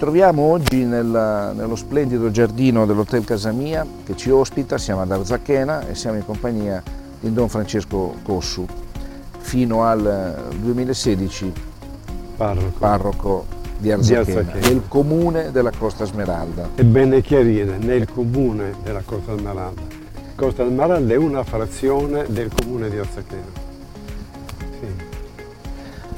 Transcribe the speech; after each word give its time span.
Troviamo 0.00 0.44
oggi 0.44 0.82
nel- 0.86 1.52
nello 1.54 1.76
splendido 1.76 2.30
giardino 2.30 2.86
dell'Hotel 2.86 3.22
Casamia 3.22 3.86
che 4.02 4.16
ci 4.16 4.30
ospita, 4.30 4.78
siamo 4.78 5.02
ad 5.02 5.12
Arzachena 5.12 5.86
e 5.86 5.94
siamo 5.94 6.16
in 6.16 6.24
compagnia 6.24 6.82
di 7.20 7.30
Don 7.34 7.50
Francesco 7.50 8.14
Cossu, 8.22 8.64
fino 9.40 9.84
al 9.84 10.52
2016 10.58 11.52
parroco. 12.34 12.78
parroco 12.78 13.44
di 13.76 13.92
Arzachena, 13.92 14.40
Arzachena. 14.40 14.68
del 14.68 14.82
comune 14.88 15.50
della 15.50 15.70
Costa 15.78 16.06
Smeralda. 16.06 16.70
È 16.76 16.82
bene 16.82 17.20
chiarire, 17.20 17.76
nel 17.76 18.10
comune 18.10 18.76
della 18.82 19.02
Costa 19.04 19.36
Smeralda. 19.36 19.82
Costa 20.34 20.66
Smeralda 20.66 21.12
è 21.12 21.16
una 21.18 21.44
frazione 21.44 22.24
del 22.30 22.48
comune 22.58 22.88
di 22.88 22.96
Arzachena. 22.96 23.68
Sì. 24.80 24.86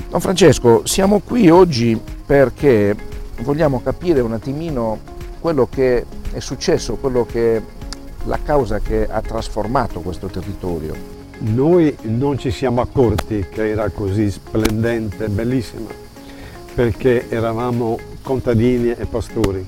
Don 0.09 0.21
Francesco, 0.21 0.83
siamo 0.87 1.19
qui 1.19 1.51
oggi 1.51 2.01
perché 2.25 3.11
vogliamo 3.41 3.81
capire 3.83 4.21
un 4.21 4.33
attimino 4.33 4.99
quello 5.41 5.67
che 5.69 6.05
è 6.33 6.39
successo, 6.39 6.99
che 7.27 7.63
la 8.25 8.39
causa 8.43 8.79
che 8.79 9.09
ha 9.09 9.21
trasformato 9.21 10.01
questo 10.01 10.29
territorio. 10.29 10.95
Noi 11.39 11.97
non 12.03 12.39
ci 12.39 12.51
siamo 12.51 12.81
accorti 12.81 13.47
che 13.51 13.71
era 13.71 13.89
così 13.91 14.31
splendente, 14.31 15.29
bellissima, 15.29 15.89
perché 16.75 17.29
eravamo 17.29 17.99
contadini 18.23 18.91
e 18.91 19.07
pastori 19.07 19.67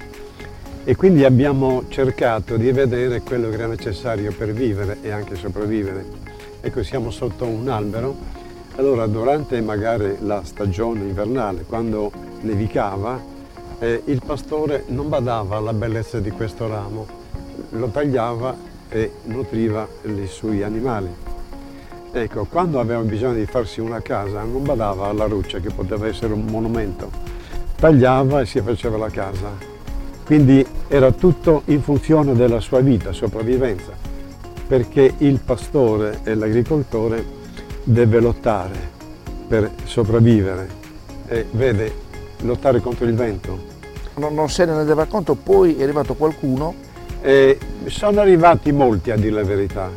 e 0.87 0.97
quindi 0.97 1.25
abbiamo 1.25 1.85
cercato 1.89 2.57
di 2.59 2.71
vedere 2.71 3.23
quello 3.23 3.49
che 3.49 3.55
era 3.55 3.67
necessario 3.67 4.33
per 4.37 4.53
vivere 4.53 4.99
e 5.01 5.11
anche 5.11 5.35
sopravvivere. 5.35 6.05
Ecco, 6.61 6.83
siamo 6.83 7.11
sotto 7.11 7.47
un 7.47 7.69
albero, 7.69 8.15
allora 8.77 9.07
durante 9.07 9.61
magari 9.63 10.17
la 10.21 10.43
stagione 10.45 11.01
invernale, 11.01 11.65
quando 11.67 12.13
nevicava, 12.43 13.33
eh, 13.85 14.03
il 14.07 14.23
pastore 14.25 14.85
non 14.89 15.11
badava 15.11 15.57
alla 15.57 15.75
bellezza 15.75 16.19
di 16.19 16.31
questo 16.31 16.67
ramo, 16.67 17.07
lo 17.71 17.89
tagliava 17.89 18.57
e 18.89 19.13
nutriva 19.25 19.87
i 20.05 20.27
suoi 20.27 20.63
animali. 20.63 21.09
Ecco, 22.13 22.47
quando 22.47 22.81
aveva 22.81 23.03
bisogno 23.03 23.35
di 23.35 23.45
farsi 23.45 23.81
una 23.81 24.01
casa 24.01 24.43
non 24.43 24.63
badava 24.63 25.09
alla 25.09 25.27
ruccia 25.27 25.59
che 25.59 25.71
poteva 25.71 26.07
essere 26.07 26.33
un 26.33 26.45
monumento, 26.47 27.11
tagliava 27.77 28.41
e 28.41 28.47
si 28.47 28.61
faceva 28.63 28.97
la 28.97 29.11
casa. 29.11 29.51
Quindi 30.25 30.67
era 30.89 31.13
tutto 31.13 31.63
in 31.67 31.83
funzione 31.83 32.35
della 32.35 32.61
sua 32.61 32.81
vita, 32.81 33.13
sopravvivenza, 33.13 33.93
perché 34.67 35.13
il 35.19 35.41
pastore 35.41 36.21
e 36.23 36.35
l'agricoltore 36.35 37.43
deve 37.83 38.21
lottare 38.21 38.93
per 39.47 39.71
sopravvivere 39.85 40.83
e 41.27 41.45
vede 41.51 41.93
lottare 42.43 42.81
contro 42.81 43.05
il 43.05 43.15
vento. 43.15 43.74
Non, 44.17 44.35
non 44.35 44.49
se 44.49 44.65
ne 44.65 44.77
rendeva 44.77 45.07
conto, 45.07 45.35
poi 45.35 45.77
è 45.77 45.83
arrivato 45.83 46.15
qualcuno 46.15 46.75
E 47.21 47.59
sono 47.87 48.21
arrivati 48.21 48.71
molti 48.71 49.11
a 49.11 49.17
dire 49.17 49.33
la 49.33 49.45
verità. 49.45 49.91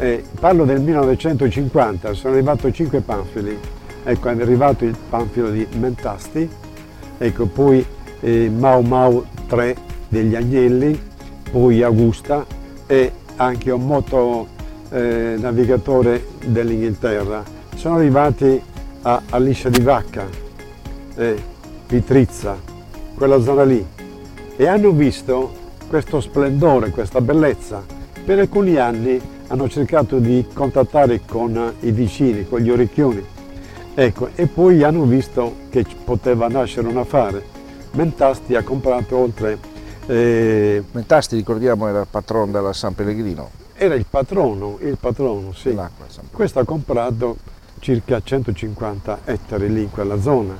Eh, 0.00 0.24
parlo 0.38 0.64
del 0.64 0.80
1950, 0.80 2.14
sono 2.14 2.34
arrivati 2.34 2.72
cinque 2.72 3.00
panfili. 3.00 3.58
Ecco, 4.04 4.28
è 4.28 4.40
arrivato 4.40 4.84
il 4.84 4.96
panfilo 5.10 5.50
di 5.50 5.66
Mentasti, 5.78 6.48
ecco, 7.18 7.46
poi 7.46 7.84
eh, 8.20 8.48
Mau 8.48 8.80
Mau 8.80 9.24
3 9.46 9.76
degli 10.08 10.34
Agnelli, 10.34 10.98
poi 11.50 11.82
Augusta 11.82 12.46
e 12.86 13.12
anche 13.36 13.70
un 13.70 13.84
moto 13.84 14.46
eh, 14.90 15.36
navigatore 15.38 16.24
dell'Inghilterra. 16.46 17.42
Sono 17.74 17.96
arrivati 17.96 18.60
a, 19.02 19.22
a 19.28 19.38
Liscia 19.38 19.68
di 19.68 19.80
Vacca, 19.80 20.26
eh, 21.16 21.42
Pitrizza, 21.86 22.56
quella 23.18 23.40
zona 23.42 23.64
lì, 23.64 23.84
e 24.56 24.66
hanno 24.66 24.92
visto 24.92 25.52
questo 25.88 26.20
splendore, 26.20 26.90
questa 26.90 27.20
bellezza. 27.20 27.84
Per 28.24 28.38
alcuni 28.38 28.76
anni 28.76 29.20
hanno 29.48 29.68
cercato 29.68 30.18
di 30.18 30.46
contattare 30.52 31.22
con 31.26 31.74
i 31.80 31.90
vicini, 31.90 32.46
con 32.46 32.60
gli 32.60 32.70
orecchioni. 32.70 33.24
Ecco, 33.94 34.28
e 34.36 34.46
poi 34.46 34.84
hanno 34.84 35.02
visto 35.02 35.54
che 35.68 35.84
poteva 36.04 36.46
nascere 36.46 36.86
un 36.86 36.96
affare. 36.96 37.44
Mentasti 37.92 38.54
ha 38.54 38.62
comprato 38.62 39.16
oltre, 39.16 39.58
eh, 40.06 40.84
Mentasti, 40.92 41.34
ricordiamo, 41.34 41.88
era 41.88 42.00
il 42.00 42.06
patron 42.08 42.52
della 42.52 42.72
San 42.72 42.94
Pellegrino, 42.94 43.50
era 43.74 43.94
il 43.94 44.06
patrono, 44.08 44.78
il 44.82 44.96
patrono, 45.00 45.52
sì. 45.52 45.76
Questo 46.30 46.60
ha 46.60 46.64
comprato 46.64 47.38
circa 47.80 48.20
150 48.22 49.20
ettari 49.24 49.72
lì 49.72 49.82
in 49.82 49.90
quella 49.90 50.20
zona, 50.20 50.56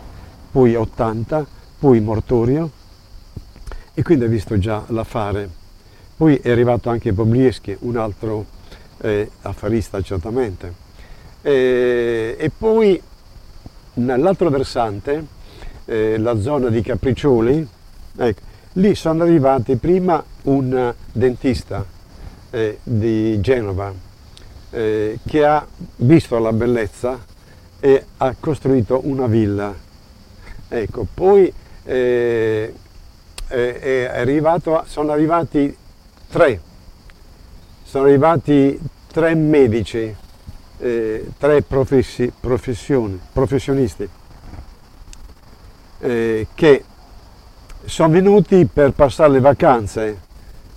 poi 0.51 0.75
80, 0.75 1.47
poi 1.78 2.00
Mortorio 2.00 2.71
e 3.94 4.03
quindi 4.03 4.25
ha 4.25 4.28
visto 4.28 4.59
già 4.59 4.84
l'affare. 4.89 5.49
Poi 6.16 6.37
è 6.37 6.50
arrivato 6.50 6.91
anche 6.91 7.12
Boblieschi, 7.12 7.77
un 7.81 7.97
altro 7.97 8.44
eh, 9.00 9.31
affarista 9.43 10.00
certamente. 10.03 10.87
E, 11.43 12.37
e 12.39 12.50
poi 12.56 13.00
nell'altro 13.94 14.50
versante, 14.50 15.25
eh, 15.84 16.19
la 16.19 16.41
zona 16.41 16.69
di 16.69 16.83
Capriccioli, 16.83 17.66
ecco, 18.16 18.41
lì 18.75 18.95
sono 18.95 19.22
arrivati 19.22 19.77
prima 19.77 20.22
un 20.43 20.95
dentista 21.12 21.84
eh, 22.50 22.78
di 22.83 23.41
Genova 23.41 23.93
eh, 24.71 25.19
che 25.27 25.45
ha 25.45 25.66
visto 25.97 26.39
la 26.39 26.53
bellezza 26.53 27.19
e 27.81 28.05
ha 28.16 28.34
costruito 28.39 29.00
una 29.05 29.27
villa. 29.27 29.75
Ecco, 30.69 31.06
poi 31.12 31.53
eh, 31.88 32.75
è- 33.47 33.78
è 33.81 34.04
arrivato, 34.19 34.84
sono 34.87 35.10
arrivati 35.10 35.75
tre, 36.31 36.60
sono 37.82 38.04
arrivati 38.04 38.78
tre 39.10 39.34
medici, 39.34 40.15
eh, 40.81 41.27
tre 41.38 41.62
professi- 41.62 42.31
professioni- 42.38 43.19
professionisti 43.32 44.09
eh, 46.00 46.47
che 46.54 46.84
sono 47.84 48.10
venuti 48.10 48.66
per 48.71 48.93
passare 48.93 49.32
le 49.32 49.41
vacanze 49.41 50.21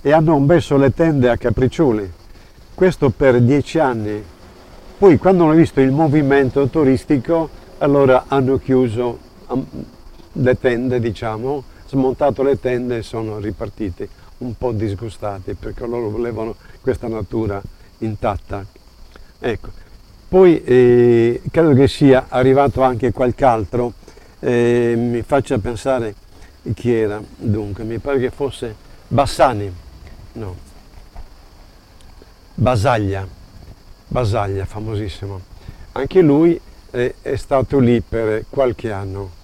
e 0.01 0.11
hanno 0.13 0.39
messo 0.39 0.77
le 0.77 0.93
tende 0.93 1.29
a 1.29 1.37
Capriccioli. 1.37 2.11
Questo 2.73 3.09
per 3.11 3.39
dieci 3.41 3.77
anni. 3.79 4.23
Poi 4.97 5.17
quando 5.17 5.43
hanno 5.43 5.53
visto 5.53 5.81
il 5.81 5.91
movimento 5.91 6.67
turistico, 6.69 7.49
allora 7.79 8.25
hanno 8.27 8.57
chiuso 8.57 9.19
le 10.33 10.59
tende, 10.59 10.99
diciamo, 10.99 11.63
smontato 11.87 12.43
le 12.43 12.59
tende 12.59 12.97
e 12.97 13.03
sono 13.03 13.39
ripartiti 13.39 14.07
un 14.39 14.55
po' 14.55 14.71
disgustati 14.71 15.53
perché 15.53 15.85
loro 15.85 16.09
volevano 16.09 16.55
questa 16.81 17.07
natura 17.07 17.61
intatta. 17.99 18.65
Ecco. 19.39 19.69
Poi 20.27 20.63
eh, 20.63 21.41
credo 21.51 21.73
che 21.73 21.87
sia 21.87 22.27
arrivato 22.29 22.81
anche 22.81 23.11
qualche 23.11 23.43
altro, 23.43 23.93
eh, 24.39 24.93
mi 24.97 25.21
faccia 25.23 25.57
pensare 25.57 26.15
chi 26.73 26.93
era, 26.93 27.21
dunque, 27.35 27.83
mi 27.83 27.97
pare 27.97 28.19
che 28.19 28.29
fosse 28.29 28.73
Bassani, 29.07 29.73
no, 30.33 30.55
Basaglia, 32.53 33.27
Basaglia, 34.07 34.65
famosissimo. 34.65 35.41
Anche 35.93 36.21
lui 36.21 36.59
è, 36.91 37.13
è 37.21 37.35
stato 37.35 37.79
lì 37.79 37.99
per 38.01 38.45
qualche 38.49 38.91
anno. 38.91 39.39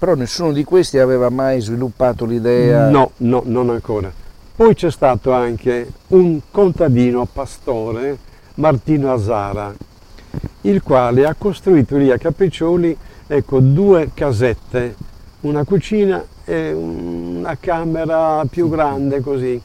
Però 0.00 0.14
nessuno 0.14 0.50
di 0.52 0.64
questi 0.64 0.98
aveva 0.98 1.28
mai 1.28 1.60
sviluppato 1.60 2.24
l'idea. 2.24 2.88
No, 2.88 3.10
no, 3.18 3.42
non 3.44 3.68
ancora. 3.68 4.10
Poi 4.56 4.74
c'è 4.74 4.90
stato 4.90 5.30
anche 5.32 5.92
un 6.08 6.40
contadino 6.50 7.28
pastore, 7.30 8.16
Martino 8.54 9.12
Azara, 9.12 9.74
il 10.62 10.82
quale 10.82 11.26
ha 11.26 11.34
costruito 11.36 11.98
lì 11.98 12.10
a 12.10 12.16
Capriccioli 12.16 12.96
ecco, 13.26 13.60
due 13.60 14.08
casette, 14.14 14.94
una 15.40 15.64
cucina 15.64 16.24
e 16.46 16.72
una 16.72 17.58
camera 17.60 18.42
più 18.48 18.70
grande 18.70 19.20
così. 19.20 19.60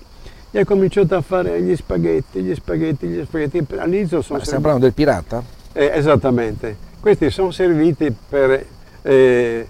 E 0.52 0.60
ha 0.60 0.66
cominciato 0.66 1.16
a 1.16 1.22
fare 1.22 1.62
gli 1.62 1.78
spaghetti, 1.78 2.42
gli 2.42 2.54
spaghetti, 2.54 3.08
gli 3.08 3.24
spaghetti. 3.26 3.66
All'inizio 3.78 4.22
sono 4.22 4.40
Ma 4.40 4.44
stiamo 4.44 4.64
parlando 4.64 4.86
del 4.86 4.94
pirata? 4.94 5.42
eh, 5.72 5.92
esattamente. 5.94 6.76
Questi 7.00 7.30
sono 7.30 7.52
serviti 7.52 8.14
per 8.28 8.66
eh, 9.02 9.68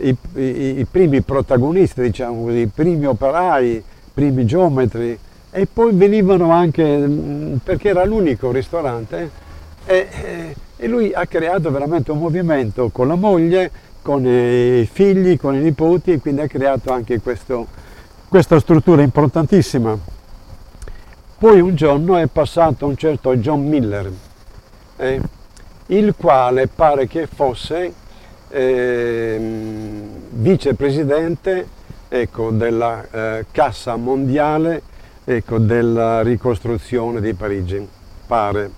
i, 0.00 0.16
i- 0.34 0.78
i 0.80 0.86
primi 0.90 1.20
protagonisti, 1.22 2.02
diciamo 2.02 2.44
così, 2.44 2.58
i 2.58 2.66
primi 2.66 3.06
operai, 3.06 3.66
i 3.68 3.82
primi 4.12 4.44
geometri 4.46 5.18
e 5.50 5.66
poi 5.72 5.92
venivano 5.94 6.50
anche, 6.50 6.84
mm, 6.84 7.56
perché 7.64 7.88
era 7.90 8.04
l'unico 8.04 8.50
ristorante, 8.50 9.30
e, 9.86 10.08
e- 10.10 10.56
e 10.76 10.88
lui 10.88 11.12
ha 11.14 11.24
creato 11.26 11.70
veramente 11.70 12.10
un 12.10 12.18
movimento 12.18 12.90
con 12.90 13.08
la 13.08 13.14
moglie, 13.14 13.70
con 14.02 14.24
i 14.26 14.86
figli, 14.90 15.38
con 15.38 15.54
i 15.54 15.60
nipoti 15.60 16.12
e 16.12 16.18
quindi 16.20 16.42
ha 16.42 16.46
creato 16.46 16.92
anche 16.92 17.20
questo- 17.20 17.66
questa 18.28 18.58
struttura 18.60 19.02
importantissima. 19.02 19.96
Poi 21.38 21.60
un 21.60 21.74
giorno 21.74 22.16
è 22.16 22.26
passato 22.26 22.86
un 22.86 22.96
certo 22.96 23.34
John 23.36 23.66
Miller, 23.66 24.10
eh, 24.96 25.20
il 25.86 26.14
quale 26.16 26.66
pare 26.66 27.06
che 27.06 27.26
fosse 27.26 27.92
ehm, 28.56 30.02
vicepresidente 30.30 31.68
ecco, 32.08 32.50
della 32.50 33.04
eh, 33.10 33.46
Cassa 33.50 33.96
Mondiale 33.96 34.82
ecco, 35.24 35.58
della 35.58 36.22
ricostruzione 36.22 37.20
di 37.20 37.34
Parigi, 37.34 37.86
pare. 38.26 38.70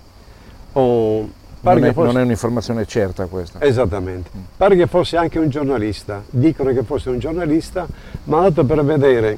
O, 0.73 1.29
pare 1.61 1.79
Non 1.79 1.89
è, 1.89 1.93
fosse- 1.93 2.07
non 2.07 2.21
è 2.21 2.23
un'informazione 2.23 2.85
certa 2.85 3.25
questa. 3.27 3.61
Esattamente. 3.61 4.29
Pare 4.57 4.75
che 4.75 4.87
fosse 4.87 5.15
anche 5.15 5.39
un 5.39 5.49
giornalista, 5.49 6.23
dicono 6.29 6.73
che 6.73 6.83
fosse 6.83 7.09
un 7.09 7.19
giornalista, 7.19 7.87
ma 8.25 8.37
andato 8.37 8.65
per 8.65 8.83
vedere 8.83 9.37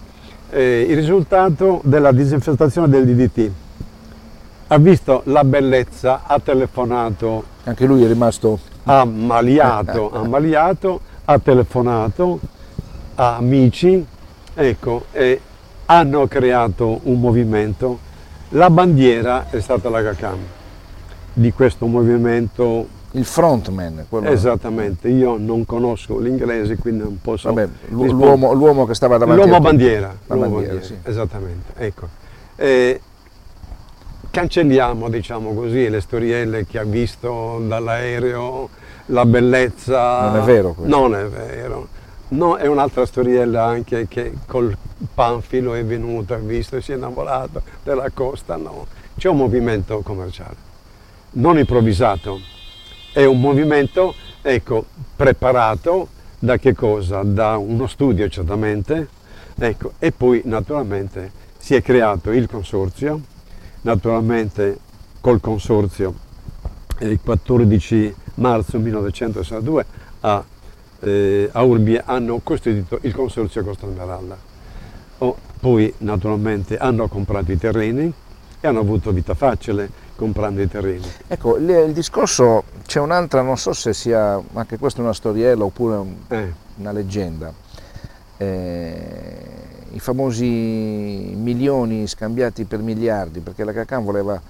eh, 0.49 0.85
il 0.89 0.95
risultato 0.95 1.81
della 1.83 2.11
disinfestazione 2.11 2.89
del 2.89 3.05
DDT. 3.05 3.51
Ha 4.67 4.77
visto 4.77 5.21
la 5.25 5.43
bellezza, 5.43 6.21
ha 6.25 6.39
telefonato, 6.39 7.43
Anche 7.65 7.85
lui 7.85 8.03
è 8.03 8.07
rimasto 8.07 8.70
ammaliato, 8.83 10.11
ha 10.11 10.19
ammaliato, 10.19 10.99
ha 11.25 11.39
telefonato 11.39 12.39
a 13.15 13.35
amici, 13.37 14.05
ecco, 14.53 15.05
e 15.11 15.39
hanno 15.85 16.27
creato 16.27 16.99
un 17.03 17.19
movimento. 17.19 17.99
La 18.49 18.69
bandiera 18.69 19.49
è 19.49 19.59
stata 19.61 19.89
la 19.89 20.01
GACAM 20.01 20.37
di 21.33 21.51
questo 21.53 21.85
movimento 21.85 22.99
il 23.11 23.25
frontman. 23.25 24.05
quello- 24.09 24.29
Esattamente, 24.29 25.09
io 25.09 25.37
non 25.37 25.65
conosco 25.65 26.17
l'inglese, 26.19 26.77
quindi 26.77 27.03
non 27.03 27.19
posso 27.21 27.53
Vabbè, 27.53 27.69
l'uomo, 27.89 28.53
l'uomo 28.53 28.85
che 28.85 28.93
stava 28.93 29.17
davanti 29.17 29.41
L'uomo 29.45 29.59
bandiera, 29.59 30.15
La 30.27 30.35
l'uomo 30.35 30.51
bandiera, 30.55 30.73
bandiera, 30.75 31.01
sì. 31.03 31.09
esattamente, 31.09 31.73
ecco. 31.77 32.07
Eh, 32.55 33.01
cancelliamo, 34.31 35.09
diciamo 35.09 35.53
così, 35.53 35.89
le 35.89 36.01
storielle 36.01 36.65
che 36.65 36.79
ha 36.79 36.83
visto 36.83 37.61
dall'aereo, 37.67 38.69
la 39.07 39.25
bellezza. 39.25 40.29
Non 40.29 40.37
è 40.37 40.43
vero 40.43 40.73
questo. 40.73 40.97
Non 40.97 41.15
è 41.15 41.25
vero. 41.25 41.87
No, 42.29 42.55
è 42.55 42.65
un'altra 42.65 43.05
storiella 43.05 43.65
anche 43.65 44.07
che 44.07 44.31
col 44.47 44.75
panfilo 45.13 45.73
è 45.73 45.83
venuto, 45.83 46.33
ha 46.33 46.37
visto 46.37 46.79
si 46.79 46.93
è 46.93 46.95
innamorato 46.95 47.61
della 47.83 48.09
costa, 48.13 48.55
no. 48.55 48.87
C'è 49.17 49.27
un 49.27 49.35
movimento 49.35 49.99
commerciale, 49.99 50.55
non 51.31 51.57
improvvisato, 51.57 52.39
è 53.11 53.25
un 53.25 53.41
movimento, 53.41 54.15
ecco, 54.41 54.85
preparato 55.13 56.07
da 56.39 56.57
che 56.57 56.73
cosa? 56.73 57.21
Da 57.23 57.57
uno 57.57 57.85
studio 57.85 58.29
certamente, 58.29 59.09
ecco, 59.59 59.91
e 59.99 60.13
poi 60.13 60.41
naturalmente 60.45 61.31
si 61.57 61.75
è 61.75 61.81
creato 61.81 62.31
il 62.31 62.47
consorzio, 62.47 63.19
naturalmente 63.81 64.77
col 65.19 65.39
consorzio 65.39 66.13
il 66.99 67.19
14 67.23 68.15
marzo 68.35 68.77
1962 68.79 69.85
a, 70.21 70.43
eh, 70.99 71.49
a 71.51 71.61
Urbie 71.63 72.01
hanno 72.05 72.39
costituito 72.43 72.99
il 73.01 73.13
consorzio 73.13 73.63
Costa 73.63 73.87
Smeralda. 73.87 74.37
Oh, 75.19 75.35
poi 75.59 75.93
naturalmente 75.99 76.77
hanno 76.77 77.07
comprato 77.07 77.51
i 77.51 77.57
terreni 77.57 78.11
e 78.59 78.67
hanno 78.67 78.79
avuto 78.79 79.11
vita 79.11 79.33
facile 79.33 79.89
comprando 80.15 80.61
i 80.61 80.67
terreni. 80.67 81.05
Ecco, 81.27 81.57
il, 81.57 81.69
il 81.87 81.93
discorso, 81.93 82.63
c'è 82.85 82.99
un'altra, 82.99 83.41
non 83.41 83.57
so 83.57 83.73
se 83.73 83.93
sia 83.93 84.39
anche 84.53 84.77
questa 84.77 85.01
una 85.01 85.13
storiella 85.13 85.63
oppure 85.63 85.95
un- 85.95 86.15
Eh, 86.27 86.53
una 86.77 86.91
leggenda. 86.91 87.51
Eh, 88.37 89.69
I 89.93 89.99
famosi 89.99 90.45
milioni 90.45 92.07
scambiati 92.07 92.63
per 92.63 92.79
miliardi, 92.79 93.39
perché 93.39 93.63
la 93.63 93.73
Cacan 93.73 94.03
voleva 94.03 94.41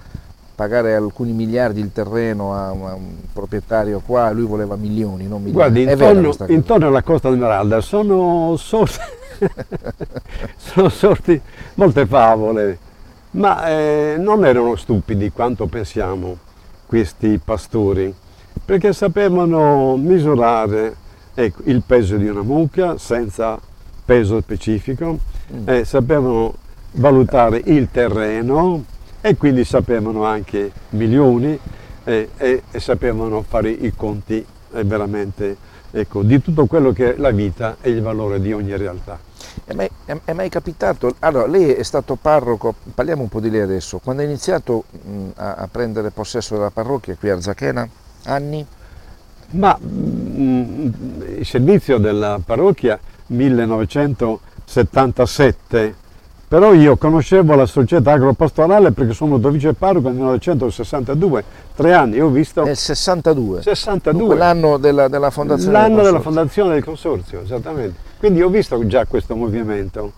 pagare 0.54 0.94
alcuni 0.94 1.32
miliardi 1.32 1.80
il 1.80 1.92
terreno 1.92 2.54
a, 2.54 2.70
un 2.70 3.14
proprietario 3.32 4.00
qua 4.04 4.30
lui 4.30 4.44
voleva 4.44 4.76
milioni, 4.76 5.26
non 5.26 5.42
miliardi. 5.42 5.84
Guardi, 5.84 6.22
intorno, 6.22 6.52
intorno 6.52 6.86
alla 6.86 7.02
Costa 7.02 7.32
Smeralda 7.32 7.80
sono 7.80 8.54
sorti, 8.56 8.98
sono 10.56 10.88
sorti 10.88 11.40
molte 11.74 12.06
favole, 12.06 12.78
ma 13.32 13.68
eh, 13.68 14.16
non 14.18 14.44
erano 14.44 14.76
stupidi 14.76 15.32
quanto 15.32 15.66
pensiamo 15.66 16.36
questi 16.86 17.40
pastori, 17.42 18.14
perché 18.64 18.92
sapevano 18.92 19.96
misurare 19.96 20.94
ecco, 21.34 21.62
il 21.64 21.82
peso 21.84 22.16
di 22.16 22.28
una 22.28 22.42
mucca 22.42 22.98
senza 22.98 23.58
peso 24.04 24.40
specifico, 24.40 25.18
eh, 25.64 25.84
sapevano 25.84 26.54
valutare 26.92 27.60
il 27.64 27.88
terreno 27.90 28.84
e 29.20 29.36
quindi 29.36 29.64
sapevano 29.64 30.24
anche 30.24 30.70
milioni 30.90 31.58
eh, 32.04 32.30
e, 32.36 32.62
e 32.70 32.80
sapevano 32.80 33.42
fare 33.42 33.70
i 33.70 33.92
conti 33.94 34.44
eh, 34.72 34.84
veramente 34.84 35.56
ecco, 35.90 36.22
di 36.22 36.40
tutto 36.40 36.66
quello 36.66 36.92
che 36.92 37.14
è 37.14 37.18
la 37.18 37.30
vita 37.30 37.76
e 37.80 37.90
il 37.90 38.02
valore 38.02 38.40
di 38.40 38.52
ogni 38.52 38.76
realtà. 38.76 39.18
È 39.64 39.74
mai, 39.74 39.88
è- 40.04 40.16
è 40.24 40.32
mai 40.32 40.48
capitato, 40.48 41.14
allora 41.20 41.46
lei 41.46 41.72
è 41.72 41.82
stato 41.82 42.16
parroco, 42.16 42.74
parliamo 42.94 43.22
un 43.22 43.28
po' 43.28 43.40
di 43.40 43.50
lei 43.50 43.60
adesso, 43.60 43.98
quando 43.98 44.22
ha 44.22 44.24
iniziato 44.24 44.84
mh, 44.90 45.28
a, 45.36 45.54
a 45.54 45.68
prendere 45.70 46.10
possesso 46.10 46.54
della 46.56 46.70
parrocchia 46.70 47.16
qui 47.16 47.28
a 47.30 47.40
Zachena, 47.40 47.86
anni? 48.24 48.64
Ma 49.50 49.78
mm, 49.78 50.88
il 51.36 51.46
servizio 51.46 51.98
della 51.98 52.40
parrocchia 52.44 52.98
1977, 54.72 55.94
però 56.48 56.72
io 56.72 56.96
conoscevo 56.96 57.54
la 57.54 57.66
società 57.66 58.12
agropastorale 58.12 58.92
perché 58.92 59.12
sono 59.12 59.38
vice 59.38 59.72
parroco 59.74 60.08
nel 60.08 60.16
1962, 60.16 61.44
tre 61.74 61.94
anni, 61.94 62.20
ho 62.20 62.28
visto? 62.28 62.62
Nel 62.64 62.76
62, 62.76 63.62
62. 63.62 64.18
Dunque, 64.18 64.36
l'anno 64.36 64.76
della, 64.76 65.08
della 65.08 65.30
fondazione 65.30 65.72
L'anno 65.72 65.96
del 65.96 66.04
della 66.04 66.20
fondazione 66.20 66.74
del 66.74 66.84
consorzio, 66.84 67.42
esattamente. 67.42 68.10
Quindi 68.18 68.42
ho 68.42 68.48
visto 68.48 68.86
già 68.86 69.06
questo 69.06 69.34
movimento, 69.34 70.12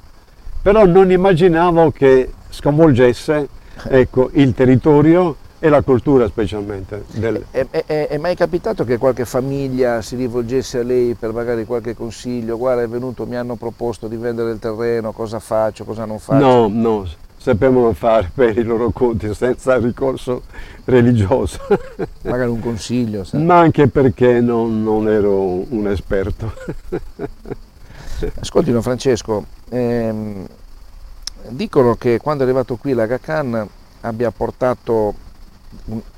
però 0.62 0.84
non 0.86 1.10
immaginavo 1.10 1.90
che 1.90 2.32
sconvolgesse 2.48 3.48
ecco, 3.88 4.30
il 4.32 4.54
territorio 4.54 5.36
e 5.64 5.70
la 5.70 5.80
cultura 5.80 6.26
specialmente. 6.26 7.04
del- 7.12 7.46
È, 7.50 7.66
è- 7.70 8.08
è- 8.08 8.18
mai 8.18 8.36
capitato 8.36 8.84
che 8.84 8.98
qualche 8.98 9.24
famiglia 9.24 10.02
si 10.02 10.14
rivolgesse 10.14 10.80
a 10.80 10.82
lei 10.82 11.14
per 11.14 11.32
magari 11.32 11.64
qualche 11.64 11.94
consiglio? 11.96 12.58
Guarda, 12.58 12.82
è 12.82 12.86
venuto, 12.86 13.24
mi 13.24 13.34
hanno 13.36 13.54
proposto 13.54 14.06
di 14.06 14.16
vendere 14.16 14.50
il 14.50 14.58
terreno, 14.58 15.12
cosa 15.12 15.38
faccio, 15.38 15.84
cosa 15.84 16.04
non 16.04 16.18
faccio? 16.18 16.44
No, 16.44 16.68
no, 16.68 17.08
sapevano 17.38 17.94
fare 17.94 18.30
per 18.34 18.58
i 18.58 18.62
loro 18.62 18.90
conti 18.90 19.32
senza 19.32 19.78
ricorso 19.78 20.42
religioso, 20.84 21.60
Magari 22.24 22.50
un 22.50 22.60
consiglio, 22.60 23.24
sai. 23.24 23.42
ma 23.42 23.58
anche 23.58 23.88
perché 23.88 24.40
non, 24.42 24.82
non 24.82 25.08
ero 25.08 25.64
un 25.72 25.88
esperto. 25.88 26.52
Ascolti, 28.38 28.70
don 28.70 28.82
Francesco, 28.82 29.46
ehm, 29.70 30.46
dicono 31.48 31.94
che 31.94 32.18
quando 32.18 32.42
è 32.42 32.46
arrivato 32.46 32.76
qui 32.76 32.92
la 32.92 33.06
Gacan 33.06 33.66
abbia 34.02 34.30
portato 34.30 35.14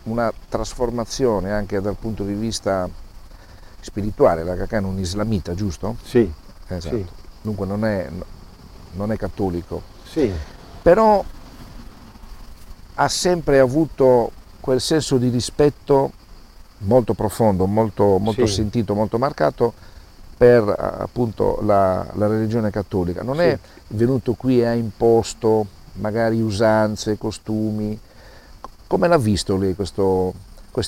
una 0.04 0.32
trasformazione 0.48 1.52
anche 1.52 1.80
dal 1.80 1.96
punto 1.96 2.24
di 2.24 2.32
vista 2.34 2.88
spirituale. 3.80 4.44
La 4.44 4.54
Gacan 4.54 4.84
è 4.84 4.86
un 4.86 4.98
islamita, 4.98 5.54
giusto? 5.54 5.96
Sì, 6.02 6.30
Esatto. 6.68 6.96
Sì. 6.96 7.06
Dunque 7.42 7.66
non 7.66 7.84
è, 7.84 8.08
non 8.94 9.12
è 9.12 9.16
cattolico. 9.16 9.82
sì, 10.04 10.32
però 10.82 11.24
ha 12.94 13.08
sempre 13.08 13.58
avuto 13.60 14.30
quel 14.60 14.80
senso 14.80 15.16
di 15.18 15.28
rispetto 15.28 16.12
molto 16.78 17.14
profondo, 17.14 17.66
molto, 17.66 18.18
molto 18.18 18.46
Sì. 18.46 18.54
sentito, 18.54 18.94
molto 18.94 19.18
marcato 19.18 19.72
per 20.36 20.62
appunto 20.76 21.60
la, 21.62 22.06
la 22.14 22.26
religione 22.26 22.70
cattolica. 22.70 23.22
Non 23.22 23.40
è 23.40 23.58
venuto 23.88 24.34
qui 24.34 24.60
e 24.60 24.66
ha 24.66 24.72
imposto 24.74 25.66
magari 25.94 26.40
usanze, 26.40 27.16
costumi. 27.16 27.98
Come 28.86 29.08
l'ha 29.08 29.18
visto 29.18 29.56
lei 29.56 29.74
questo, 29.74 30.32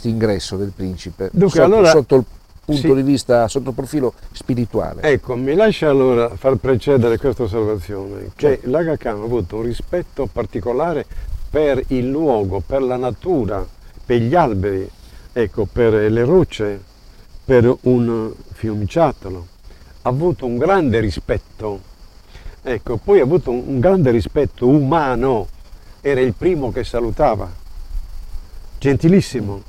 ingresso 0.03 0.57
del 0.57 0.73
principe 0.75 1.31
Dunque, 1.33 1.61
sotto, 1.61 1.65
allora- 1.65 1.91
sotto 1.91 2.15
il 2.17 2.25
punto 2.65 2.89
sì. 2.89 2.95
di 2.95 3.03
vista, 3.03 3.49
sotto 3.49 3.71
il 3.71 3.75
profilo 3.75 4.13
spirituale? 4.33 5.03
Ecco, 5.03 5.35
mi 5.35 5.55
lascia 5.55 5.89
allora 5.89 6.29
far 6.37 6.57
precedere 6.57 7.19
questa 7.19 7.45
osservazione, 7.45 8.31
che 8.37 8.61
l'Aga 8.65 8.97
Khan 8.97 9.21
ha 9.21 9.25
avuto 9.25 9.57
un 9.57 9.63
rispetto 9.63 10.29
particolare 10.31 11.07
per 11.51 11.83
il 11.89 12.09
luogo, 12.09 12.61
per 12.65 12.83
la 12.83 12.97
natura, 12.97 13.67
per 14.05 14.21
gli 14.21 14.35
alberi, 14.35 14.89
ecco, 15.33 15.67
per 15.71 15.95
le 15.95 16.25
rocce, 16.25 16.81
per 17.45 17.75
un 17.83 18.33
fiumiciattolo. 18.53 19.47
Ha 20.03 20.09
avuto 20.09 20.47
un 20.47 20.59
grande 20.59 21.01
rispetto, 21.01 21.81
ecco, 22.63 22.97
poi 22.99 23.21
ha 23.21 23.25
avuto 23.25 23.51
un 23.51 23.81
grande 23.81 24.11
rispetto 24.11 24.69
umano, 24.69 25.49
era 26.01 26.21
il 26.21 26.35
primo 26.35 26.71
che 26.71 26.85
salutava, 26.85 27.51
gentilissimo, 28.79 29.63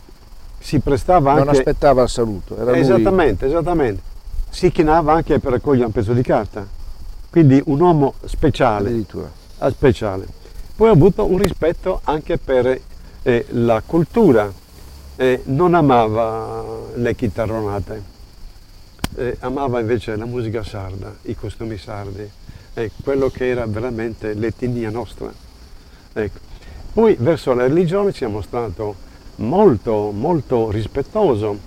si 0.60 0.80
prestava 0.80 1.34
non 1.34 1.48
anche... 1.48 1.60
aspettava 1.60 2.04
il 2.04 2.10
saluto, 2.10 2.58
era 2.60 2.72
lui. 2.72 2.80
Esattamente, 2.82 3.46
esattamente. 3.46 4.02
Si 4.50 4.72
chinava 4.72 5.14
anche 5.14 5.40
per 5.40 5.54
raccogliere 5.54 5.86
un 5.86 5.92
pezzo 5.92 6.14
di 6.14 6.22
carta. 6.22 6.66
Quindi 7.30 7.62
un 7.66 7.80
uomo 7.80 8.16
speciale, 8.26 8.90
addirittura. 8.90 9.30
ah, 9.60 9.70
speciale. 9.70 10.26
Poi 10.76 10.90
ha 10.90 10.92
avuto 10.92 11.26
un 11.26 11.38
rispetto 11.38 12.02
anche 12.04 12.38
per 12.38 12.80
eh, 13.22 13.46
la 13.50 13.82
cultura. 13.86 14.52
Eh, 15.16 15.42
non 15.46 15.74
amava 15.74 16.64
le 16.96 17.14
chitarronate, 17.14 18.04
eh, 19.16 19.36
amava 19.42 19.82
invece 19.82 20.16
la 20.16 20.26
musica 20.26 20.64
sarda, 20.64 21.14
i 21.24 21.36
costumi 21.36 21.78
sardi, 21.78 22.28
eh, 22.74 22.92
quello 23.04 23.30
che 23.30 23.50
era 23.50 23.66
veramente 23.66 24.34
l'etnia 24.34 24.90
nostra. 24.90 25.30
Ecco. 26.14 26.49
Poi 27.00 27.16
verso 27.18 27.54
la 27.54 27.66
religione 27.66 28.12
si 28.12 28.26
è 28.26 28.28
mostrato 28.28 28.94
molto, 29.38 30.12
molto 30.14 30.70
rispettoso, 30.70 31.58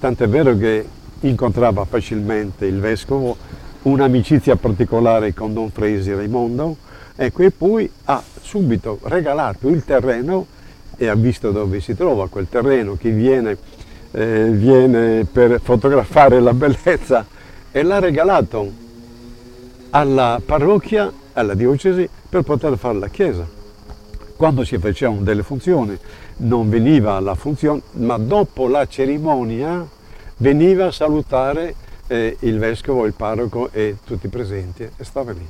tant'è 0.00 0.26
vero 0.26 0.56
che 0.56 0.82
incontrava 1.20 1.84
facilmente 1.84 2.64
il 2.64 2.80
vescovo, 2.80 3.36
un'amicizia 3.82 4.56
particolare 4.56 5.34
con 5.34 5.52
Don 5.52 5.70
Fresi 5.70 6.14
Raimondo, 6.14 6.78
ecco, 7.14 7.42
e 7.42 7.50
poi 7.50 7.90
ha 8.04 8.22
subito 8.40 8.98
regalato 9.02 9.68
il 9.68 9.84
terreno 9.84 10.46
e 10.96 11.06
ha 11.06 11.14
visto 11.16 11.50
dove 11.50 11.80
si 11.80 11.94
trova 11.94 12.30
quel 12.30 12.48
terreno, 12.48 12.96
chi 12.96 13.10
viene, 13.10 13.58
eh, 14.12 14.48
viene 14.52 15.26
per 15.30 15.60
fotografare 15.62 16.40
la 16.40 16.54
bellezza 16.54 17.26
e 17.70 17.82
l'ha 17.82 17.98
regalato 17.98 18.72
alla 19.90 20.40
parrocchia, 20.42 21.12
alla 21.34 21.52
diocesi, 21.52 22.08
per 22.26 22.40
poter 22.40 22.78
fare 22.78 22.98
la 22.98 23.08
chiesa 23.08 23.60
quando 24.36 24.64
si 24.64 24.78
facevano 24.78 25.20
delle 25.20 25.42
funzioni 25.42 25.98
non 26.38 26.68
veniva 26.68 27.18
la 27.20 27.34
funzione, 27.34 27.82
ma 27.92 28.16
dopo 28.18 28.68
la 28.68 28.86
cerimonia 28.86 29.86
veniva 30.38 30.86
a 30.86 30.92
salutare 30.92 31.74
eh, 32.06 32.36
il 32.40 32.58
vescovo, 32.58 33.06
il 33.06 33.12
parroco 33.12 33.70
e 33.72 33.96
tutti 34.04 34.26
i 34.26 34.28
presenti 34.28 34.82
e 34.82 35.04
stava 35.04 35.32
lì, 35.32 35.46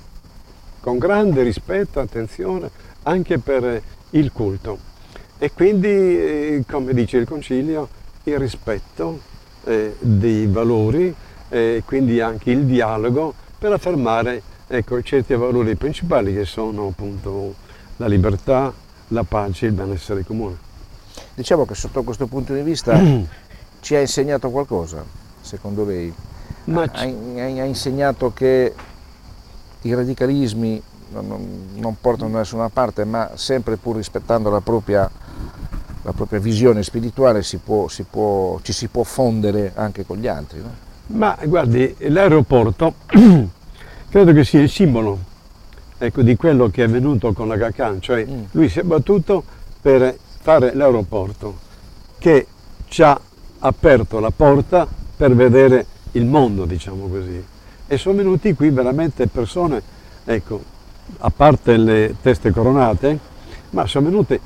con 0.81 0.99
grande 0.99 1.43
rispetto 1.43 2.01
attenzione 2.01 2.71
anche 3.03 3.39
per 3.39 3.65
eh, 3.65 3.83
il 4.11 4.33
culto. 4.33 4.79
E 5.39 5.53
quindi, 5.53 5.89
eh, 5.89 6.65
come 6.69 6.95
dice 6.95 7.17
il 7.17 7.27
Concilio, 7.27 7.89
il 8.25 8.39
rispetto 8.39 9.21
eh, 9.65 9.97
dei 9.99 10.47
valori, 10.47 11.15
e 11.49 11.83
quindi 11.85 12.19
anche 12.21 12.51
il 12.51 12.65
dialogo 12.65 13.35
per 13.59 13.73
affermare 13.73 14.41
ecco, 14.67 15.03
certi 15.03 15.35
valori 15.35 15.75
principali 15.75 16.33
che 16.33 16.47
sono 16.47 16.87
appunto 16.87 17.55
la 17.97 18.07
libertà, 18.07 18.73
la 19.09 19.23
pace 19.25 19.67
e 19.67 19.69
il 19.69 19.75
benessere 19.75 20.25
comune. 20.25 20.57
Diciamo 21.35 21.65
che 21.65 21.75
sotto 21.75 22.03
questo 22.03 22.27
punto 22.27 22.53
di 22.55 22.63
vista 22.63 22.99
ci 23.81 23.95
ha 23.95 24.01
insegnato 24.01 24.51
qualcosa, 24.51 25.05
secondo 25.41 25.85
lei? 25.85 26.13
Ma 26.65 26.83
Ha, 26.83 27.01
ha- 27.01 27.05
insegnato 27.65 28.33
che 28.33 28.75
i 29.83 29.95
radicalismi 29.95 30.81
non, 31.13 31.27
non- 31.27 31.69
non 31.75 31.97
portano 32.01 32.31
da 32.31 32.39
nessuna 32.39 32.69
parte, 32.69 33.05
ma 33.05 33.31
sempre 33.35 33.77
pur 33.77 33.97
rispettando 33.97 34.49
la 34.51 34.61
propria, 34.61 35.11
la 36.03 36.13
propria 36.13 36.39
visione 36.41 36.83
spirituale 36.83 37.43
si 37.43 37.57
può- 37.59 37.89
si 37.89 38.05
può- 38.05 38.59
ci 38.63 38.73
si 38.73 38.89
può 38.89 39.03
fondere 39.03 39.73
anche 39.75 40.07
con 40.07 40.19
gli 40.19 40.27
altri. 40.29 40.61
no? 40.61 40.91
Ma 41.19 41.37
guardi, 41.45 41.95
l'aeroporto 41.99 42.95
credo 44.09 44.33
che 44.33 44.45
sia 44.45 44.61
il 44.61 44.71
simbolo 44.71 45.19
ecco, 46.07 46.23
di 46.23 46.35
quello 46.35 46.69
che 46.69 46.83
è 46.83 46.87
avvenuto 46.87 47.33
con 47.33 47.47
la 47.47 47.57
Gacan, 47.57 48.01
cioè 48.01 48.25
Mm. 48.27 48.43
lui 48.53 48.69
si 48.69 48.81
è 48.81 48.83
battuto 48.83 49.45
per 49.81 50.17
fare 50.41 50.75
l'aeroporto 50.75 51.57
che 52.19 52.47
ci 52.89 53.03
ha 53.03 53.19
aperto 53.61 54.19
la 54.19 54.33
porta 54.35 54.87
per 55.17 55.35
vedere 55.35 55.87
il 56.13 56.25
mondo, 56.27 56.65
diciamo 56.65 57.07
così. 57.07 57.43
E 57.87 57.97
sono 57.99 58.17
venuti 58.17 58.53
qui 58.55 58.71
veramente 58.71 59.29
persone, 59.29 59.81
ecco, 60.25 60.61
a 61.19 61.31
parte 61.31 61.77
le 61.77 62.17
teste 62.21 62.51
coronate, 62.51 63.19
ma 63.71 63.87
sono 63.87 64.07
venute 64.09 64.41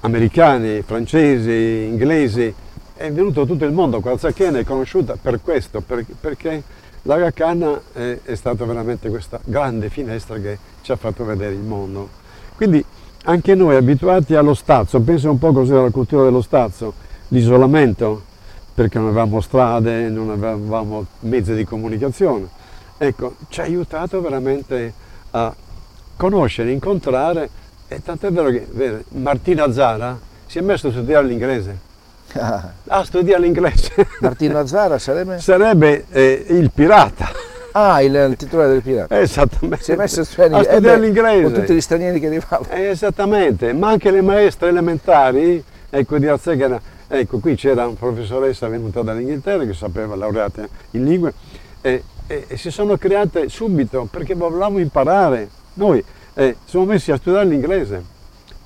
americani, 0.00 0.82
francesi, 0.82 1.86
inglesi, 1.88 2.54
è 2.94 3.10
venuto 3.10 3.46
tutto 3.46 3.64
il 3.64 3.72
mondo. 3.72 4.00
Qualzachena 4.00 4.58
è 4.58 4.64
conosciuta 4.64 5.16
per 5.20 5.40
questo, 5.42 5.80
per- 5.80 6.04
perché 6.20 6.62
la 7.02 7.16
Gacana 7.16 7.80
è, 7.92 8.18
è 8.22 8.34
stata 8.34 8.64
veramente 8.64 9.08
questa 9.08 9.40
grande 9.44 9.88
finestra 9.88 10.38
che 10.38 10.58
ci 10.82 10.92
ha 10.92 10.96
fatto 10.96 11.24
vedere 11.24 11.54
il 11.54 11.60
mondo. 11.60 12.08
Quindi 12.56 12.84
anche 13.24 13.54
noi 13.54 13.76
abituati 13.76 14.34
allo 14.34 14.54
stazzo, 14.54 15.00
pensa 15.00 15.30
un 15.30 15.38
po' 15.38 15.52
cos'era 15.52 15.82
la 15.82 15.90
cultura 15.90 16.24
dello 16.24 16.42
stazzo, 16.42 16.94
l'isolamento, 17.28 18.22
perché 18.74 18.98
non 18.98 19.08
avevamo 19.08 19.40
strade, 19.40 20.08
non 20.08 20.30
avevamo 20.30 21.06
mezzi 21.20 21.54
di 21.54 21.64
comunicazione. 21.64 22.48
Ecco, 22.96 23.36
ci 23.48 23.60
ha 23.60 23.64
aiutato 23.64 24.20
veramente 24.20 24.92
a 25.30 25.54
conoscere, 26.16 26.70
incontrare, 26.70 27.48
e 27.88 28.02
tant'è 28.02 28.30
vero 28.30 28.50
che 28.50 28.66
vede, 28.70 29.04
Martina 29.08 29.72
Zara 29.72 30.18
si 30.46 30.58
è 30.58 30.60
messo 30.60 30.88
a 30.88 30.90
studiare 30.90 31.26
l'inglese. 31.26 31.88
Ah, 32.34 32.72
A 32.88 33.04
studiare 33.04 33.42
l'inglese. 33.42 33.92
Martino 34.20 34.58
Azzara 34.58 34.98
sarebbe? 34.98 35.38
Sarebbe 35.40 36.04
eh, 36.10 36.44
il 36.48 36.70
pirata. 36.72 37.28
Ah, 37.72 38.02
il, 38.02 38.14
il 38.14 38.36
titolare 38.36 38.70
del 38.72 38.82
pirata. 38.82 39.18
Esattamente. 39.20 39.82
Si 39.84 39.92
è 39.92 39.96
messo 39.96 40.20
a 40.20 40.24
studiare, 40.24 40.54
a 40.54 40.58
eh 40.60 40.62
studiare 40.64 40.98
beh, 40.98 41.04
l'inglese. 41.04 41.42
con 41.42 41.52
tutti 41.52 41.74
gli 41.74 41.80
stranieri 41.80 42.20
che 42.20 42.26
arrivavano. 42.26 42.66
Eh, 42.70 42.88
esattamente, 42.88 43.72
ma 43.72 43.88
anche 43.88 44.10
le 44.10 44.20
maestre 44.22 44.68
elementari, 44.68 45.62
ecco 45.88 46.18
di 46.18 46.26
Arzegana, 46.26 46.80
ecco 47.08 47.38
qui 47.38 47.54
c'era 47.56 47.86
una 47.86 47.96
professoressa 47.98 48.68
venuta 48.68 49.02
dall'Inghilterra 49.02 49.64
che 49.64 49.74
sapeva 49.74 50.14
laureata 50.14 50.66
in 50.92 51.04
lingue 51.04 51.32
e, 51.80 52.02
e- 52.28 52.44
e 52.46 52.56
si 52.56 52.70
sono 52.70 52.96
create 52.96 53.48
subito 53.48 54.06
perché 54.10 54.34
volevamo 54.34 54.78
imparare, 54.78 55.48
noi 55.74 56.02
eh, 56.34 56.56
siamo 56.64 56.84
messi 56.86 57.10
a 57.10 57.16
studiare 57.16 57.46
l'inglese, 57.46 58.02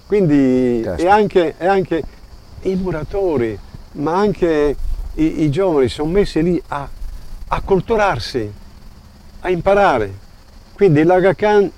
quindi 0.07 0.83
e 0.83 1.07
anche, 1.09 1.55
e 1.57 1.67
anche 1.67 2.03
i 2.65 2.75
muratori, 2.77 3.59
ma 3.93 4.17
anche 4.17 4.77
i, 5.15 5.43
i 5.43 5.51
giovani 5.51 5.89
sono 5.89 6.11
messi 6.11 6.43
lì 6.43 6.61
a, 6.69 6.89
a 7.49 7.61
culturarsi, 7.61 8.53
a 9.41 9.51
imparare. 9.51 10.23
Quindi 10.75 11.03
l'Aga 11.05 11.35
Khan 11.35 11.71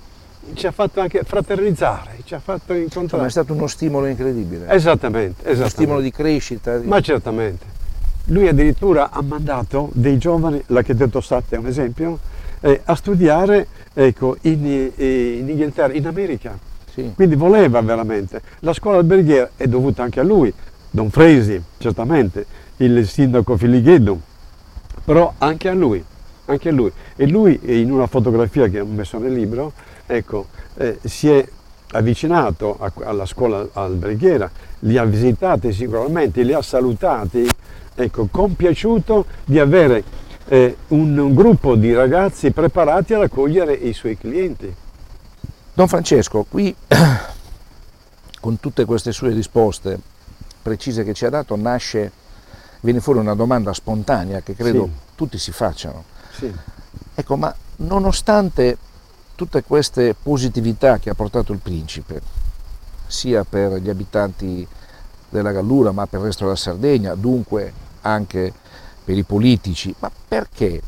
ci 0.53 0.65
ha 0.65 0.71
fatto 0.71 0.99
anche 1.01 1.23
fraternizzare, 1.23 2.17
ci 2.23 2.33
ha 2.33 2.39
fatto 2.39 2.73
Insomma, 2.73 2.83
incontrare. 3.03 3.27
è 3.27 3.29
stato 3.29 3.53
uno 3.53 3.67
stimolo 3.67 4.05
incredibile. 4.07 4.67
Esattamente, 4.69 5.41
uno 5.41 5.51
esattamente. 5.51 5.69
stimolo 5.69 5.99
di 6.01 6.11
crescita. 6.11 6.77
di- 6.77 6.87
Ma 6.87 6.99
certamente. 7.01 7.75
Lui 8.29 8.47
addirittura 8.47 9.09
ha 9.11 9.21
mandato 9.21 9.89
dei 9.93 10.17
giovani, 10.17 10.61
l'architetto 10.67 11.21
Satte 11.21 11.55
è 11.55 11.59
un 11.59 11.67
esempio, 11.67 12.19
eh, 12.59 12.81
a 12.83 12.95
studiare 12.95 13.67
ecco, 13.93 14.35
in, 14.41 14.65
in 14.97 15.45
Inghilterra, 15.49 15.93
in 15.93 16.07
America. 16.07 16.57
sì. 16.93 17.11
Quindi 17.15 17.35
voleva 17.35 17.79
veramente. 17.81 18.41
La 18.59 18.73
scuola 18.73 18.97
alberghiera 18.97 19.51
è 19.55 19.67
dovuta 19.67 20.03
anche 20.03 20.19
a 20.19 20.23
lui, 20.23 20.51
Don 20.89 21.09
Fresi, 21.09 21.61
certamente, 21.77 22.45
il 22.77 23.07
sindaco 23.07 23.57
Filighedo, 23.57 24.19
però 25.03 25.33
anche 25.37 25.69
a 25.69 25.73
lui, 25.73 26.03
anche 26.45 26.69
a 26.69 26.71
lui. 26.71 26.91
E 27.15 27.27
lui 27.27 27.59
in 27.63 27.91
una 27.91 28.07
fotografia 28.07 28.67
che 28.67 28.79
ho 28.79 28.85
messo 28.85 29.17
nel 29.17 29.33
libro, 29.33 29.73
ecco, 30.05 30.47
eh, 30.75 30.99
si 31.03 31.29
è 31.29 31.47
avvicinato 31.91 32.77
a- 32.79 32.91
alla 33.05 33.25
scuola 33.25 33.67
alberghiera, 33.73 34.49
li 34.79 34.97
ha 34.97 35.03
visitati 35.05 35.71
sicuramente, 35.71 36.43
li 36.43 36.53
ha 36.53 36.61
salutati, 36.61 37.47
ecco, 37.95 38.27
compiaciuto 38.29 39.25
di 39.45 39.59
avere 39.59 40.03
eh, 40.49 40.77
un, 40.89 41.17
un 41.17 41.33
gruppo 41.33 41.75
di 41.75 41.93
ragazzi 41.93 42.51
preparati 42.51 43.13
ad 43.13 43.23
accogliere 43.23 43.73
i 43.73 43.91
suoi 43.91 44.17
clienti. 44.17 44.73
Don 45.73 45.87
Francesco, 45.89 46.45
qui 46.49 46.73
con 48.39 48.59
tutte 48.59 48.85
queste 48.85 49.11
sue 49.11 49.31
risposte 49.31 50.15
precise 50.67 51.05
che 51.05 51.13
ci 51.13 51.25
ha 51.25 51.29
dato, 51.29 51.55
nasce, 51.55 52.11
viene 52.81 52.99
fuori 52.99 53.19
una 53.19 53.35
domanda 53.35 53.73
spontanea 53.73 54.41
che 54.41 54.53
credo 54.53 54.83
Sì. 54.83 54.91
tutti 55.15 55.37
si 55.37 55.53
facciano. 55.53 56.03
Sì. 56.33 56.53
Ecco, 57.15 57.37
ma 57.37 57.55
nonostante 57.77 58.77
tutte 59.35 59.63
queste 59.63 60.13
positività 60.13 60.97
che 60.99 61.09
ha 61.09 61.13
portato 61.13 61.53
il 61.53 61.59
principe, 61.59 62.21
sia 63.07 63.45
per 63.45 63.75
gli 63.75 63.89
abitanti 63.89 64.67
della 65.29 65.51
Gallura, 65.53 65.91
ma 65.93 66.05
per 66.05 66.19
il 66.19 66.25
resto 66.25 66.43
della 66.43 66.57
Sardegna, 66.57 67.15
dunque 67.15 67.71
anche 68.01 68.51
per 69.05 69.17
i 69.17 69.23
politici, 69.23 69.95
ma 69.99 70.11
perché 70.27 70.81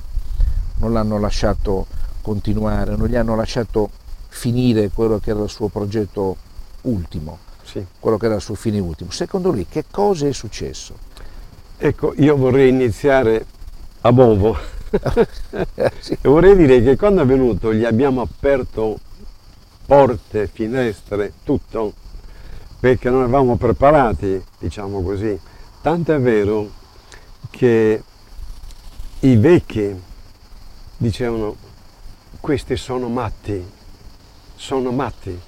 non 0.80 0.92
l'hanno 0.92 1.18
lasciato 1.20 1.86
continuare, 2.22 2.98
non 2.98 3.08
gli 3.08 3.16
hanno 3.16 3.36
lasciato 3.36 3.90
finire 4.28 4.90
quello 4.90 5.20
che 5.20 5.30
era 5.30 5.42
il 5.42 5.50
suo 5.50 5.70
progetto 5.70 6.36
ultimo, 6.82 7.38
Sì. 7.70 7.86
quello 8.00 8.18
che 8.18 8.26
era 8.26 8.36
il 8.36 8.42
suo 8.42 8.56
fine 8.56 8.80
ultimo. 8.80 9.12
Secondo 9.12 9.52
lui 9.52 9.68
che 9.70 9.86
cosa 9.92 10.28
è 10.28 10.34
successo? 10.34 10.96
Ecco, 11.78 12.14
io 12.18 12.36
vorrei 12.36 12.70
iniziare 12.70 13.46
a 14.02 14.12
Bovo. 14.12 14.58
Sì. 16.00 16.18
E 16.20 16.28
vorrei 16.28 16.56
dire 16.56 16.82
che 16.82 16.96
quando 16.96 17.22
è 17.22 17.26
venuto 17.26 17.72
gli 17.72 17.86
abbiamo 17.86 18.22
aperto 18.22 18.98
porte, 19.86 20.48
finestre, 20.48 21.34
tutto, 21.44 21.94
perché 22.80 23.12
non 23.12 23.22
eravamo 23.22 23.56
preparati, 23.56 24.44
diciamo 24.58 25.04
così. 25.04 25.40
Tanto 25.82 26.14
è 26.14 26.20
vero 26.20 26.72
che 27.52 28.04
i 29.20 29.36
vecchi 29.36 29.96
dicevano 30.98 31.56
questi 32.40 32.76
sono 32.78 33.10
matti, 33.10 33.64
sono 34.56 34.92
matti, 34.92 35.40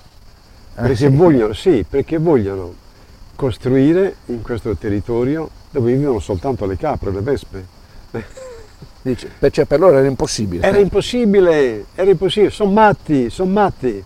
perché 0.82 0.96
sì? 0.96 1.08
vogliono, 1.08 1.54
sì, 1.54 1.86
perché 1.88 2.18
vogliono 2.18 2.74
costruire 3.36 4.16
in 4.28 4.42
questo 4.42 4.76
territorio 4.76 5.50
dove 5.72 5.94
vivono 5.94 6.20
soltanto 6.20 6.66
le 6.66 6.78
capre, 6.78 7.12
le 7.12 7.22
vespe. 7.22 7.66
Dice, 9.04 9.32
cioè, 9.50 9.66
per 9.66 9.80
loro 9.80 9.98
era 9.98 10.08
impossibile. 10.08 10.66
Era 10.66 10.78
impossibile, 10.78 11.86
era 11.96 12.10
impossibile, 12.10 12.52
sono 12.52 12.72
matti, 12.72 13.30
sono 13.32 13.52
matti. 13.52 14.04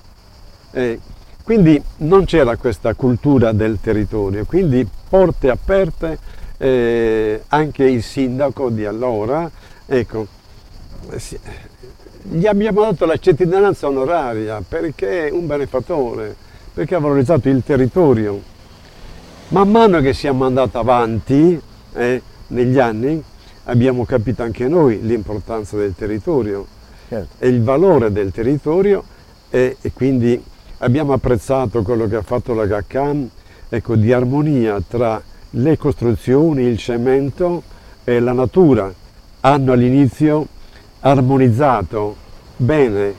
Eh, 0.72 1.00
quindi 1.44 1.82
non 1.98 2.26
c'era 2.26 2.56
questa 2.56 2.94
cultura 2.94 3.52
del 3.52 3.80
territorio, 3.82 4.46
quindi 4.46 4.88
porte 5.10 5.50
aperte, 5.50 6.18
eh, 6.58 7.44
anche 7.50 7.84
il 7.84 8.02
sindaco 8.02 8.70
di 8.70 8.86
allora, 8.86 9.50
ecco, 9.86 10.28
gli 12.24 12.48
abbiamo 12.48 12.82
dato 12.82 13.06
la 13.06 13.18
cittadinanza 13.18 13.88
onoraria 13.88 14.64
perché 14.68 15.28
è 15.28 15.32
un 15.32 15.46
benefattore, 15.46 16.36
perché 16.76 16.94
ha 16.94 17.00
valorizzato 17.00 17.48
il 17.48 17.64
territorio. 17.64 18.40
Man 19.48 19.72
mano 19.72 20.02
che 20.02 20.14
siamo 20.14 20.46
andati 20.46 20.76
avanti 20.76 21.60
eh, 21.94 22.22
negli 22.48 22.78
anni 22.78 23.24
abbiamo 23.64 24.04
capito 24.04 24.44
anche 24.44 24.68
noi 24.68 25.00
l'importanza 25.02 25.78
del 25.78 25.96
territorio 25.96 26.68
Certo. 27.08 27.36
e 27.40 27.48
il 27.48 27.64
valore 27.64 28.12
del 28.12 28.32
territorio 28.32 29.04
e, 29.50 29.78
e 29.80 29.92
quindi 29.94 30.44
abbiamo 30.80 31.14
apprezzato 31.14 31.82
quello 31.82 32.08
che 32.08 32.18
ha 32.18 32.22
fatto 32.22 32.54
la 32.54 32.66
GACAM 32.66 33.30
ecco, 33.70 33.96
di 33.96 34.12
armonia 34.12 34.82
tra 34.86 35.22
le 35.52 35.78
costruzioni, 35.78 36.64
il 36.64 36.78
cemento 36.78 37.64
e 38.04 38.20
la 38.20 38.34
natura. 38.34 38.92
Hanno 39.40 39.72
all'inizio 39.72 40.48
armonizzato 41.00 42.16
bene 42.58 43.14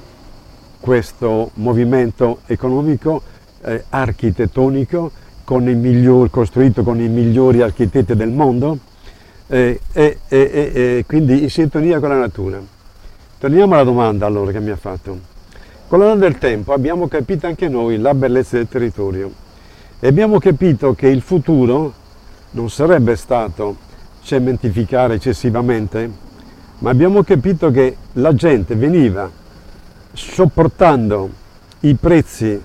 questo 0.78 1.52
movimento 1.54 2.40
economico 2.46 3.22
eh, 3.62 3.84
architettonico 3.88 5.10
con 5.44 5.68
i 5.68 5.74
migliori, 5.74 6.30
costruito 6.30 6.82
con 6.82 7.00
i 7.00 7.08
migliori 7.08 7.62
architetti 7.62 8.14
del 8.14 8.30
mondo 8.30 8.78
eh, 9.46 9.80
e, 9.92 10.18
e- 10.28 10.38
e- 10.38 10.72
e 10.98 11.04
quindi 11.06 11.42
in 11.42 11.50
sintonia 11.50 12.00
con 12.00 12.08
la 12.08 12.18
natura. 12.18 12.60
Torniamo 13.38 13.74
alla 13.74 13.84
domanda 13.84 14.26
allora 14.26 14.50
che 14.50 14.60
mi 14.60 14.70
ha 14.70 14.76
fatto. 14.76 15.34
Con 15.88 16.00
l'andare 16.00 16.18
del 16.30 16.38
tempo 16.38 16.72
abbiamo 16.72 17.06
capito 17.06 17.46
anche 17.46 17.68
noi 17.68 17.98
la 17.98 18.12
bellezza 18.12 18.56
del 18.56 18.66
territorio 18.68 19.30
e 20.00 20.08
abbiamo 20.08 20.38
capito 20.40 20.94
che 20.94 21.06
il 21.06 21.20
futuro 21.20 21.92
non 22.50 22.68
sarebbe 22.70 23.14
stato 23.14 23.76
cementificare 24.22 25.14
eccessivamente, 25.14 26.10
ma 26.78 26.90
abbiamo 26.90 27.22
capito 27.22 27.70
che 27.70 27.96
la 28.14 28.34
gente 28.34 28.74
veniva 28.74 29.30
sopportando 30.12 31.30
i 31.80 31.94
prezzi, 31.94 32.60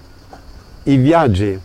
i 0.83 0.97
viaggi, 0.97 1.59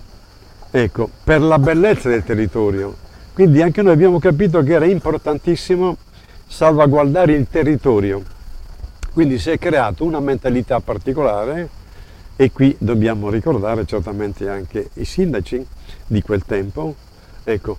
ecco, 0.71 1.11
per 1.25 1.41
la 1.41 1.59
bellezza 1.59 2.09
del 2.09 2.25
territorio. 2.25 2.95
Quindi 3.33 3.63
anche 3.63 3.83
noi 3.83 3.93
abbiamo 3.93 4.19
capito 4.19 4.63
che 4.63 4.73
era 4.73 4.87
importantissimo 4.87 5.97
salvaguardare 6.47 7.33
il 7.35 7.47
territorio. 7.51 8.23
Quindi 9.13 9.39
si 9.39 9.51
è 9.51 9.59
creata 9.59 10.05
una 10.05 10.21
mentalità 10.21 10.81
particolare 10.81 11.69
e 12.37 12.53
qui 12.53 12.77
dobbiamo 12.79 13.31
ricordare 13.31 13.87
certamente 13.87 14.49
anche 14.49 14.91
i 14.95 15.05
sindaci 15.05 15.67
di 16.07 16.21
quel 16.21 16.45
tempo, 16.45 16.95
ecco, 17.43 17.79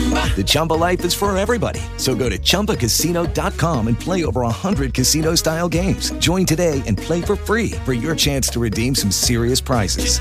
The 0.00 0.44
Chumba 0.44 0.74
life 0.74 1.04
is 1.04 1.12
for 1.14 1.36
everybody. 1.36 1.80
So 1.96 2.14
go 2.14 2.28
to 2.28 2.38
ChumbaCasino.com 2.38 3.88
and 3.88 3.98
play 3.98 4.24
over 4.24 4.42
100 4.42 4.94
casino-style 4.94 5.68
games. 5.68 6.12
Join 6.20 6.46
today 6.46 6.80
and 6.86 6.96
play 6.96 7.20
for 7.20 7.34
free 7.36 7.72
for 7.84 7.92
your 7.92 8.14
chance 8.14 8.48
to 8.50 8.60
redeem 8.60 8.94
some 8.94 9.10
serious 9.10 9.60
prizes. 9.60 10.20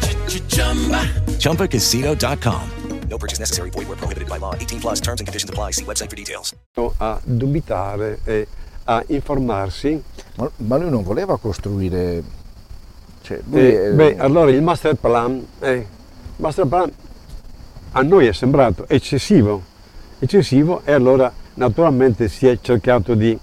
ChumbaCasino.com. 1.39 2.61
No 3.09 3.17
purchase 3.17 3.39
necessary. 3.39 3.69
Void 3.71 3.87
were 3.87 3.95
prohibited 3.95 4.27
by 4.29 4.37
law. 4.39 4.53
18 4.55 4.79
plus 4.81 4.99
terms 5.01 5.19
and 5.21 5.27
conditions 5.27 5.49
apply. 5.49 5.71
See 5.71 5.83
website 5.85 6.09
for 6.09 6.15
details. 6.15 6.53
a 6.99 7.19
dubitare 7.23 8.19
e 8.25 8.47
a 8.85 9.03
informarsi. 9.07 10.01
Ma, 10.37 10.49
ma 10.57 10.77
lui 10.77 10.89
non 10.89 11.03
voleva 11.03 11.37
costruire... 11.37 12.23
Cioè, 13.21 13.39
lui 13.49 13.59
E, 13.61 13.89
è- 13.89 13.93
beh, 13.93 14.17
allora 14.17 14.49
il 14.49 14.61
master 14.63 14.95
plan, 14.95 15.45
eh, 15.59 15.85
master 16.37 16.65
plan 16.65 16.91
a 17.91 18.01
noi 18.01 18.27
è 18.27 18.33
sembrato 18.33 18.87
eccessivo, 18.87 19.63
eccessivo 20.19 20.81
e 20.83 20.91
allora 20.91 21.31
naturalmente 21.55 22.27
si 22.27 22.47
è 22.47 22.59
cercato 22.61 23.15
di, 23.15 23.37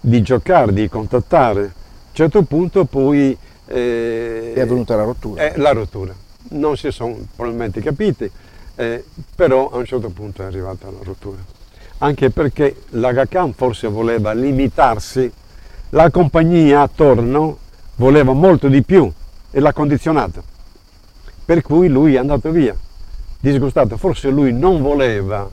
di 0.00 0.22
giocare, 0.22 0.72
di 0.72 0.88
contattare. 0.88 1.60
A 1.60 1.64
un 1.64 2.12
certo 2.12 2.42
punto 2.42 2.84
poi 2.84 3.36
eh, 3.66 4.52
è 4.54 4.60
avvenuta 4.60 4.96
la 4.96 5.04
rottura. 5.04 5.42
è 5.42 5.56
la 5.56 5.72
rottura. 5.72 6.14
Non 6.48 6.76
si 6.76 6.90
sono 6.90 7.16
probabilmente 7.34 7.80
capiti, 7.80 8.30
eh, 8.76 9.04
però 9.34 9.70
a 9.70 9.78
un 9.78 9.84
certo 9.84 10.10
punto 10.10 10.42
è 10.42 10.44
arrivata 10.44 10.90
la 10.90 11.02
rottura. 11.02 11.38
Anche 11.98 12.30
perché 12.30 12.82
la 12.90 13.12
GACAM 13.12 13.52
forse 13.52 13.88
voleva 13.88 14.32
limitarsi, 14.32 15.32
la 15.90 16.10
compagnia 16.10 16.82
attorno 16.82 17.58
voleva 17.96 18.34
molto 18.34 18.68
di 18.68 18.82
più 18.82 19.10
e 19.50 19.60
l'ha 19.60 19.72
condizionato. 19.72 20.42
Per 21.44 21.62
cui 21.62 21.88
lui 21.88 22.14
è 22.14 22.18
andato 22.18 22.50
via, 22.50 22.76
disgustato. 23.40 23.96
Forse 23.96 24.28
lui 24.30 24.52
non 24.52 24.80
voleva 24.82 25.48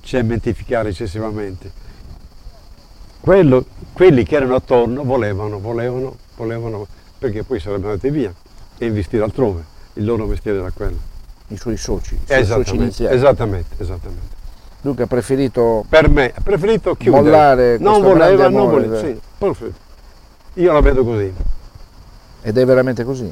cementificare 0.00 0.90
eccessivamente. 0.90 1.84
Quello- 3.20 3.64
quelli 3.92 4.22
che 4.24 4.36
erano 4.36 4.54
attorno 4.54 5.02
volevano, 5.02 5.58
volevano, 5.58 6.16
volevano, 6.36 6.86
perché 7.18 7.42
poi 7.42 7.58
sarebbero 7.58 7.90
andati 7.90 8.10
via 8.10 8.32
e 8.78 8.86
investire 8.86 9.22
altrove. 9.24 9.64
Il 9.94 10.04
loro 10.04 10.26
mestiere 10.26 10.58
era 10.58 10.70
quello. 10.70 10.98
I 11.48 11.56
suoi 11.56 11.76
soci, 11.76 12.14
i 12.14 12.18
suoi 12.26 12.26
soci 12.26 12.40
Esattamente, 12.42 12.74
iniziali. 12.82 13.16
esattamente, 13.16 13.74
esattamente. 13.78 14.34
Dunque 14.80 15.04
ha 15.04 15.06
preferito 15.06 15.84
Per 15.88 16.08
me, 16.08 16.32
ha 16.36 16.40
preferito 16.40 16.94
chiudere. 16.94 17.22
Mollare 17.24 17.78
non 17.78 18.02
voleva, 18.02 18.48
non 18.48 18.68
voleva. 18.68 18.98
eh. 19.00 19.00
Sì, 19.14 19.20
perfetto. 19.38 19.84
Io 20.54 20.72
la 20.72 20.80
vedo 20.80 21.04
così. 21.04 21.32
ed 22.42 22.56
è 22.58 22.64
veramente 22.64 23.02
così. 23.02 23.28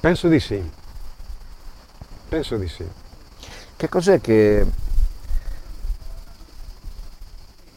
Penso 0.00 0.28
di 0.28 0.40
sì. 0.40 0.62
Penso 2.32 2.56
di 2.56 2.66
sì. 2.66 2.82
Che 3.76 3.88
cos'è 3.90 4.18
che, 4.18 4.64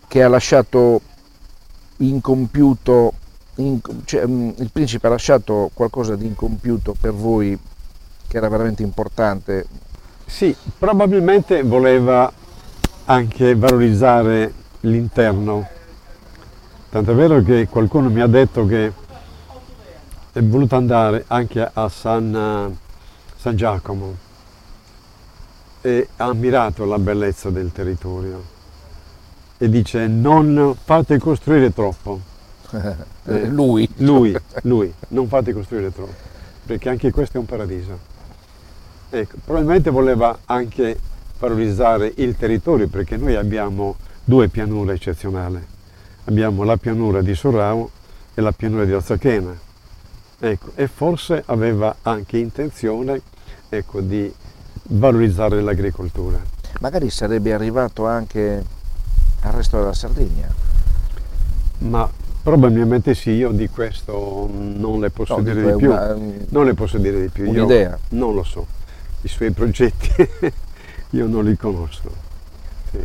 che 0.07 0.23
ha 0.23 0.29
lasciato 0.29 1.01
incompiuto, 1.97 3.11
in- 3.55 3.81
cioè, 4.05 4.25
mm, 4.25 4.51
il 4.59 4.69
principe 4.71 5.07
ha 5.07 5.09
lasciato 5.09 5.71
qualcosa 5.73 6.15
di 6.15 6.25
incompiuto 6.25 6.95
per 6.97 7.11
voi 7.11 7.59
che 8.27 8.37
era 8.37 8.47
veramente 8.47 8.81
importante 8.81 9.67
Sì, 10.25 10.55
probabilmente 10.79 11.61
voleva 11.63 12.31
anche 13.05 13.55
valorizzare 13.55 14.53
l'interno. 14.81 15.67
Tant'è 16.89 17.13
vero 17.13 17.43
che 17.43 17.67
qualcuno 17.67 18.09
mi 18.09 18.21
ha 18.21 18.27
detto 18.27 18.65
che 18.65 18.93
è 20.31 20.41
voluto 20.41 20.77
andare 20.77 21.25
anche 21.27 21.69
a 21.73 21.89
San, 21.89 22.77
San 23.35 23.55
Giacomo 23.57 24.24
e 25.86 26.08
ha 26.17 26.26
ammirato 26.26 26.84
la 26.84 26.98
bellezza 26.98 27.52
del 27.52 27.71
territorio 27.71 28.43
e 29.60 29.69
dice 29.69 30.08
non 30.08 30.76
fate 30.84 31.19
costruire 31.19 31.71
troppo. 31.71 32.19
Eh, 33.28 33.48
lui. 33.48 33.89
Lui, 33.98 34.38
lui, 34.63 34.93
non 35.08 35.28
fate 35.28 35.52
costruire 35.52 35.91
troppo, 35.91 36.13
perché 36.63 36.89
anche 36.89 37.10
questo 37.10 37.38
è 37.38 37.39
un 37.39 37.48
paradiso. 37.48 37.98
Ecco, 39.10 39.38
probabilmente 39.43 39.89
voleva 39.89 40.38
anche 40.45 41.00
valorizzare 41.39 42.13
il 42.17 42.36
territorio, 42.38 42.88
perché 42.88 43.17
noi 43.17 43.34
abbiamo 43.36 43.95
due 44.24 44.48
pianure 44.50 44.93
eccezionali. 44.93 45.60
Abbiamo 46.26 46.62
la 46.62 46.78
pianura 46.78 47.24
di 47.24 47.34
Sorrao 47.34 47.89
e 48.36 48.41
la 48.41 48.52
pianura 48.52 48.86
di 48.86 48.93
Arzachena. 48.93 49.58
Ecco, 50.38 50.71
e 50.76 50.88
forse 50.88 51.41
aveva 51.48 51.95
anche 52.04 52.38
intenzione 52.38 53.21
ecco, 53.69 54.02
di 54.02 54.32
valorizzare 54.89 55.62
l'agricoltura. 55.62 56.39
Magari 56.80 57.10
sarebbe 57.10 57.54
arrivato 57.54 58.06
anche 58.06 58.63
al 59.41 59.52
resto 59.54 59.78
della 59.78 59.93
Sardegna. 59.93 60.48
Ma 61.80 62.10
probabilmente 62.43 63.15
sì, 63.15 63.32
io 63.32 63.52
di 63.52 63.67
questo 63.69 64.50
non 64.52 65.00
le 65.00 65.10
posso 65.10 65.38
No, 65.38 65.41
dire 65.41 65.62
di 65.63 65.69
è 65.69 65.76
più. 65.76 65.89
una- 65.89 66.15
non 66.50 66.65
le 66.65 66.74
posso 66.74 66.98
dire 66.98 67.21
di 67.21 67.28
più. 67.30 67.45
Io 67.45 67.63
un'idea. 67.65 67.98
non 68.10 68.34
lo 68.36 68.43
so. 68.43 68.65
I 69.21 69.28
suoi 69.28 69.52
progetti 69.52 70.13
io 71.12 71.28
non 71.28 71.45
li 71.45 71.56
conosco. 71.58 72.10
Sì. 72.91 72.98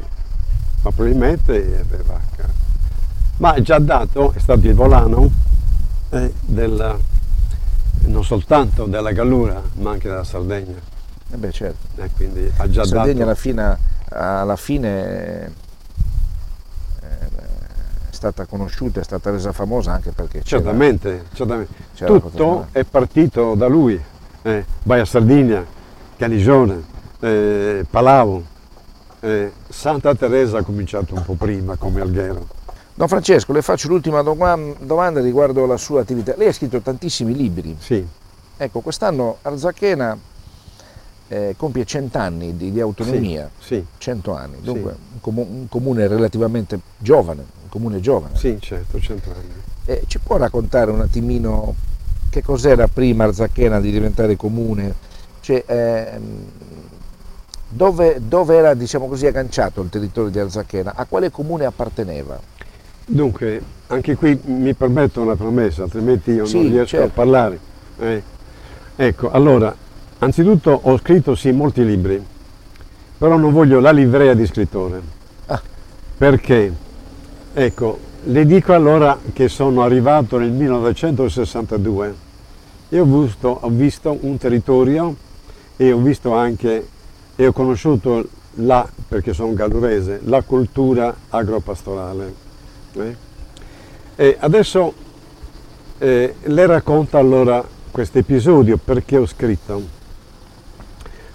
Ma 0.83 0.91
probabilmente 0.91 1.85
aveva... 1.89 2.19
Ma 3.39 3.53
ha 3.53 3.63
già 3.63 3.79
dato, 3.79 4.33
è 4.35 4.39
stato 4.39 4.67
il 4.67 4.75
volano 4.75 5.31
eh, 6.11 6.33
della- 6.41 6.99
non 8.03 8.25
soltanto 8.25 8.85
della 8.85 9.13
Gallura, 9.13 9.63
ma 9.75 9.91
anche 9.93 10.09
della 10.09 10.25
Sardegna. 10.25 10.75
Eh 11.33 11.37
beh, 11.37 11.53
certo. 11.53 12.03
E 12.03 12.11
quindi 12.17 12.51
ha 12.57 12.69
già 12.69 12.85
Sardegna 12.85 13.23
alla 13.25 13.33
dato... 13.33 13.41
fine, 13.41 13.79
alla 14.09 14.57
fine 14.57 15.53
eh, 17.03 17.27
è 18.11 18.13
stata 18.13 18.47
conosciuta, 18.47 19.01
è 19.01 19.05
stata 19.05 19.31
resa 19.31 19.53
famosa 19.53 19.93
anche 19.93 20.11
perché 20.11 20.43
Certamente, 20.43 21.27
certamente. 21.33 21.73
Tutto 22.05 22.67
è 22.73 22.85
partito 22.85 23.55
da 23.55 23.67
lui. 23.67 24.01
Eh, 24.43 24.65
Baia 24.83 25.05
Sardegna, 25.05 25.65
Canigione, 26.17 26.83
eh, 27.21 27.85
Palau. 27.89 28.43
eh, 29.21 29.53
Santa 29.69 30.15
Teresa 30.15 30.59
ha 30.59 30.63
cominciato 30.63 31.15
un 31.15 31.23
po' 31.25 31.35
prima 31.35 31.77
come 31.77 32.01
alghero. 32.01 32.47
Don 32.95 33.07
Francesco, 33.07 33.53
le 33.53 33.63
faccio 33.63 33.89
l'ultima 33.89 34.21
doma- 34.23 34.59
domanda 34.81 35.21
riguardo 35.21 35.65
la 35.67 35.77
sua 35.77 36.01
attività. 36.01 36.35
Lei 36.37 36.49
ha 36.49 36.53
scritto 36.53 36.81
tantissimi 36.81 37.35
libri. 37.35 37.77
Sì, 37.79 38.05
Ecco, 38.63 38.81
quest'anno 38.81 39.39
Arzachena 39.41 40.19
eh, 41.33 41.55
compie 41.57 41.85
cent'anni 41.85 42.57
di, 42.57 42.73
di 42.73 42.81
autonomia. 42.81 43.49
sì, 43.59 43.85
100 43.99 44.35
anni, 44.35 44.57
dunque 44.63 44.91
un, 45.13 45.21
comu- 45.21 45.49
un 45.49 45.69
comune 45.69 46.09
relativamente 46.09 46.79
giovane, 46.99 47.41
un 47.63 47.69
comune 47.69 48.01
giovane. 48.01 48.37
sì, 48.37 48.59
certo, 48.61 48.99
cento 49.01 49.31
anni. 49.31 49.53
Eh, 49.85 50.03
ci 50.09 50.19
può 50.19 50.37
raccontare 50.37 50.91
un 50.91 51.01
attimino 51.01 51.73
che 52.31 52.43
cos'era 52.43 52.89
prima 52.89 53.25
Arzachena 53.25 53.81
di 53.81 53.93
diventare 53.93 54.35
comune? 54.35 54.93
Cioè, 55.41 55.65
ehm, 55.67 56.45
dove, 57.69 58.21
dove 58.27 58.57
era, 58.57 58.75
diciamo 58.75 59.07
così, 59.07 59.27
agganciato 59.27 59.81
il 59.83 59.89
territorio 59.89 60.31
di 60.31 60.39
Arzachena? 60.41 60.95
A 60.97 61.05
quale 61.07 61.31
comune 61.31 61.65
apparteneva? 61.65 62.39
Dunque, 63.07 63.63
anche 63.87 64.17
qui 64.17 64.39
mi 64.47 64.75
permetto 64.75 65.21
una 65.21 65.37
promessa, 65.37 65.85
altrimenti 65.85 66.33
io 66.33 66.45
Sì, 66.45 66.57
non 66.63 66.71
riesco 66.71 66.87
certo. 66.89 67.07
a 67.07 67.11
parlare. 67.11 67.59
Eh, 67.99 68.23
Ecco, 68.97 69.31
allora, 69.31 69.75
anzitutto 70.21 70.81
ho 70.83 70.99
scritto 70.99 71.35
sì 71.35 71.51
molti 71.51 71.85
libri, 71.85 72.23
però 73.19 73.37
non 73.37 73.53
voglio 73.53 73.81
la 73.81 73.91
livrea 73.91 74.35
di 74.35 74.47
scrittore. 74.47 75.01
Ah. 75.47 75.61
Perché? 76.17 76.73
Ecco, 77.53 77.99
le 78.25 78.47
dico 78.47 78.73
allora 78.73 79.19
che 79.33 79.49
sono 79.49 79.83
arrivato 79.83 80.39
nel 80.39 80.53
1962 80.53 82.15
e 82.89 83.01
ho 83.01 83.05
visto, 83.05 83.59
ho 83.61 83.69
visto 83.69 84.17
un 84.21 84.37
territorio 84.37 85.15
e 85.77 85.93
ho 85.93 85.99
visto 85.99 86.35
anche, 86.35 86.87
e 87.37 87.47
ho 87.47 87.53
conosciuto 87.53 88.29
la, 88.55 88.87
perché 89.09 89.33
sono 89.33 89.55
gallurese, 89.55 90.21
la 90.25 90.43
cultura 90.43 91.15
agropastorale. 91.29 92.35
eh. 92.95 93.17
E 94.17 94.37
adesso 94.39 94.93
eh, 95.99 96.35
le 96.43 96.67
racconto 96.67 97.17
allora 97.17 97.65
questo 97.91 98.19
episodio 98.19 98.77
perché 98.77 99.17
ho 99.17 99.27
scritto. 99.27 100.00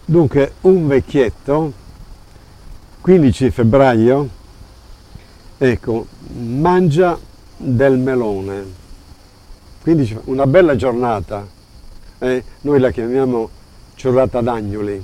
Dunque, 0.08 0.54
un 0.62 0.88
vecchietto, 0.88 1.74
15 3.02 3.50
febbraio, 3.50 4.30
ecco, 5.58 6.06
mangia 6.32 7.18
del 7.58 7.98
melone. 7.98 8.63
15 9.82 10.20
una 10.26 10.46
bella 10.46 10.76
giornata, 10.76 11.48
eh, 12.20 12.44
noi 12.62 12.80
la 12.80 12.91
chiamiamo 12.91 13.50
giornata 13.96 14.41
d'agnoli, 14.41 15.04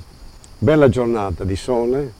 bella 0.59 0.87
giornata 0.87 1.43
di 1.45 1.55
sole, 1.55 2.13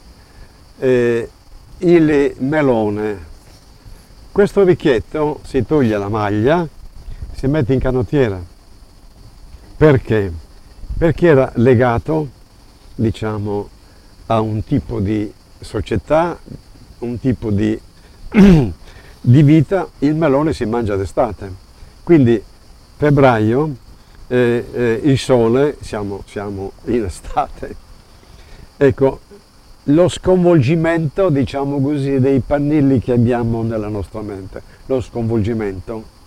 eh, 0.80 1.30
il 1.78 2.34
melone. 2.40 3.26
Questo 4.32 4.64
vecchietto 4.64 5.40
si 5.44 5.64
toglie 5.68 6.00
la 6.00 6.10
maglia, 6.10 6.68
si 7.36 7.46
mette 7.46 7.74
in 7.74 7.80
canottiera. 7.80 8.44
Perché? 9.78 10.34
Perché 10.98 11.28
era 11.28 11.52
legato, 11.56 12.40
diciamo, 13.02 13.68
a 14.28 14.40
un 14.40 14.64
tipo 14.64 15.00
di 15.00 15.32
società, 15.60 16.38
un 17.00 17.20
tipo 17.20 17.52
di, 17.52 17.78
di 19.22 19.44
vita, 19.44 19.88
il 20.00 20.16
melone 20.16 20.54
si 20.54 20.66
mangia 20.66 20.96
d'estate. 20.96 21.52
Quindi 22.04 22.42
febbraio, 22.98 23.76
eh, 24.28 24.66
eh, 24.72 25.00
il 25.04 25.18
sole, 25.18 25.78
siamo, 25.82 26.24
siamo 26.28 26.72
in 26.86 27.04
estate. 27.04 27.76
Ecco, 28.78 29.20
lo 29.86 30.08
sconvolgimento, 30.08 31.30
diciamo 31.30 31.82
così, 31.82 32.20
dei 32.20 32.40
pannilli 32.40 33.00
che 33.00 33.14
abbiamo 33.14 33.64
nella 33.64 33.88
nostra 33.88 34.22
mente, 34.22 34.62
lo 34.86 35.02
sconvolgimento. 35.02 36.20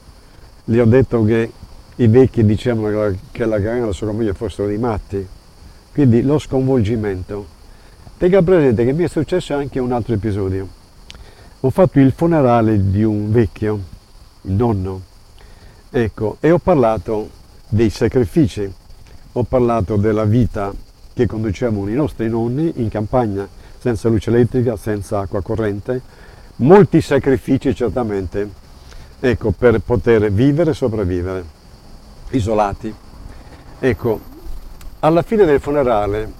Le 0.64 0.80
ho 0.80 0.86
detto 0.86 1.22
che 1.24 1.50
i 1.96 2.08
vecchi 2.08 2.44
dicevano 2.44 2.88
che 2.88 2.94
la- 2.94 3.18
che 3.30 3.44
la 3.44 3.58
Gargana 3.58 3.84
e 3.84 3.86
la 3.86 3.92
sua 3.92 4.10
moglie 4.10 4.34
fossero 4.34 4.66
dei 4.66 4.78
matti, 4.78 5.26
quindi 5.94 6.22
lo 6.22 6.40
sconvolgimento. 6.40 7.46
Tenga 8.18 8.42
presente 8.42 8.84
che 8.84 8.92
mi 8.92 9.04
è 9.04 9.08
successo 9.08 9.54
anche 9.54 9.78
un 9.78 9.92
altro 9.92 10.14
episodio. 10.14 10.66
Ho 11.60 11.70
fatto 11.70 12.00
il 12.00 12.10
funerale 12.10 12.90
di 12.90 13.04
un 13.04 13.30
vecchio, 13.30 13.78
il 14.42 14.52
nonno, 14.52 15.00
ecco, 15.90 16.36
e 16.40 16.50
ho 16.50 16.58
parlato 16.58 17.30
dei 17.68 17.90
sacrifici, 17.90 18.70
ho 19.32 19.42
parlato 19.44 19.94
della 19.94 20.24
vita 20.24 20.74
che 21.12 21.26
conducevano 21.26 21.88
i 21.88 21.94
nostri 21.94 22.28
nonni 22.28 22.72
in 22.76 22.88
campagna, 22.88 23.46
senza 23.78 24.08
luce 24.08 24.30
elettrica, 24.30 24.76
senza 24.76 25.20
acqua 25.20 25.42
corrente, 25.42 26.02
molti 26.56 27.00
sacrifici 27.00 27.72
certamente, 27.72 28.50
ecco, 29.20 29.52
per 29.52 29.78
poter 29.78 30.32
vivere 30.32 30.72
e 30.72 30.74
sopravvivere, 30.74 31.44
isolati. 32.30 32.92
Ecco, 33.78 34.32
alla 35.04 35.20
fine 35.20 35.44
del 35.44 35.60
funerale 35.60 36.32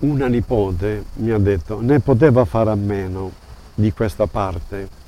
una 0.00 0.26
nipote 0.26 1.04
mi 1.14 1.30
ha 1.30 1.38
detto 1.38 1.80
ne 1.80 2.00
poteva 2.00 2.44
fare 2.44 2.70
a 2.70 2.74
meno 2.74 3.30
di 3.74 3.92
questa 3.92 4.26
parte. 4.26 4.98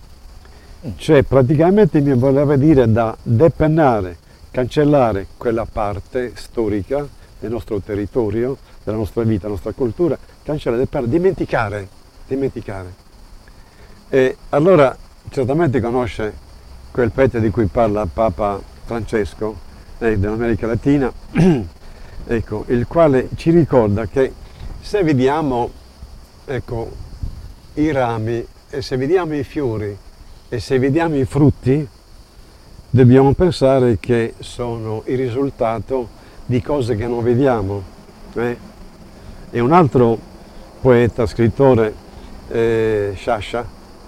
Cioè 0.94 1.25
praticamente 1.25 2.01
mi 2.01 2.14
voleva 2.14 2.55
dire 2.57 2.90
da 2.90 3.16
depennare, 3.20 4.16
cancellare 4.53 5.27
quella 5.37 5.66
parte 5.70 6.33
storica 6.35 7.07
del 7.40 7.51
nostro 7.51 7.81
territorio, 7.81 8.57
della 8.85 8.96
nostra 8.96 9.25
vita, 9.25 9.42
della 9.42 9.55
nostra 9.55 9.72
cultura, 9.72 10.16
cancellare, 10.44 10.83
depennare, 10.83 11.11
dimenticare, 11.11 11.88
dimenticare. 12.29 12.94
E 14.09 14.37
allora 14.51 14.96
certamente 15.31 15.81
conosce 15.81 16.33
quel 16.92 17.11
pezzo 17.11 17.40
di 17.40 17.51
cui 17.51 17.66
parla 17.66 18.07
Papa 18.07 18.61
Francesco 18.85 19.57
eh, 19.98 20.16
dell'America 20.16 20.66
Latina, 20.68 21.12
ecco, 22.26 22.64
il 22.68 22.87
quale 22.87 23.28
ci 23.37 23.50
ricorda 23.50 24.06
che 24.06 24.32
se 24.80 25.02
vediamo 25.02 25.70
ecco, 26.44 26.90
i 27.74 27.90
rami 27.92 28.44
e 28.68 28.82
se 28.82 28.96
vediamo 28.96 29.35
i 29.35 29.44
fiori 29.44 29.96
e 30.48 30.61
se 30.61 30.78
vediamo 30.78 31.16
i 31.16 31.24
frutti, 31.24 31.87
dobbiamo 32.90 33.32
pensare 33.32 33.98
che 33.98 34.35
sono 34.38 35.02
il 35.06 35.16
risultato 35.16 36.08
di 36.44 36.61
cose 36.61 36.96
che 36.96 37.06
non 37.06 37.22
vediamo. 37.22 37.82
eh. 38.35 38.56
E 39.50 39.61
un 39.61 39.72
altro 39.72 40.18
poeta, 40.80 41.26
scrittore, 41.26 41.94
eh, 42.48 43.12
Sciascia, 43.14 43.66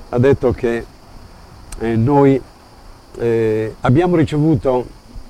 ha 0.09 0.18
detto 0.18 0.53
che 0.53 0.85
eh, 1.79 1.96
noi 1.96 2.40
eh, 3.16 3.74
abbiamo 3.81 4.16
ricevuto 4.16 4.87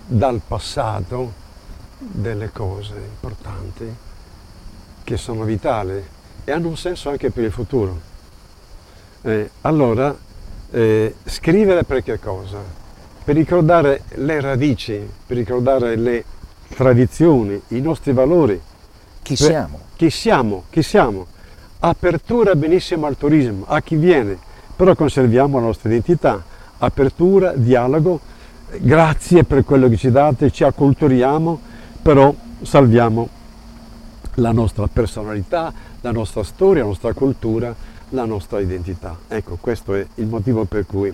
dal 0.06 0.40
passato 0.46 1.42
delle 2.10 2.50
cose 2.52 2.94
importanti 2.94 3.94
che 5.02 5.16
sono 5.16 5.44
vitali 5.44 6.02
e 6.44 6.52
hanno 6.52 6.68
un 6.68 6.76
senso 6.76 7.10
anche 7.10 7.30
per 7.30 7.44
il 7.44 7.52
futuro. 7.52 8.00
Eh, 9.22 9.50
allora, 9.62 10.14
eh, 10.70 11.14
scrivere 11.24 11.84
per 11.84 12.02
che 12.02 12.18
cosa? 12.18 12.58
Per 13.24 13.34
ricordare 13.34 14.02
le 14.16 14.40
radici, 14.40 15.08
per 15.26 15.36
ricordare 15.36 15.96
le 15.96 16.24
tradizioni, 16.68 17.60
i 17.68 17.80
nostri 17.80 18.12
valori. 18.12 18.60
Chi 19.22 19.34
Per- 19.36 19.46
siamo? 19.46 19.80
Chi 19.96 20.10
siamo? 20.10 20.64
Chi 20.68 20.82
siamo? 20.82 21.26
Apertura 21.80 22.54
benissimo 22.54 23.06
al 23.06 23.16
turismo, 23.16 23.64
a 23.66 23.80
chi 23.80 23.96
viene, 23.96 24.38
però 24.74 24.94
conserviamo 24.94 25.58
la 25.58 25.66
nostra 25.66 25.88
identità. 25.88 26.42
Apertura, 26.78 27.52
dialogo, 27.52 28.20
grazie 28.78 29.44
per 29.44 29.64
quello 29.64 29.88
che 29.88 29.96
ci 29.96 30.10
date, 30.10 30.50
ci 30.50 30.64
acculturiamo, 30.64 31.60
però 32.04 32.34
salviamo 32.60 33.26
la 34.34 34.52
nostra 34.52 34.86
personalità, 34.88 35.72
la 36.02 36.10
nostra 36.10 36.42
storia, 36.42 36.82
la 36.82 36.88
nostra 36.88 37.14
cultura, 37.14 37.74
la 38.10 38.26
nostra 38.26 38.60
identità. 38.60 39.16
Ecco, 39.26 39.56
questo 39.58 39.94
è 39.94 40.06
il 40.16 40.26
motivo 40.26 40.66
per 40.66 40.84
cui. 40.84 41.10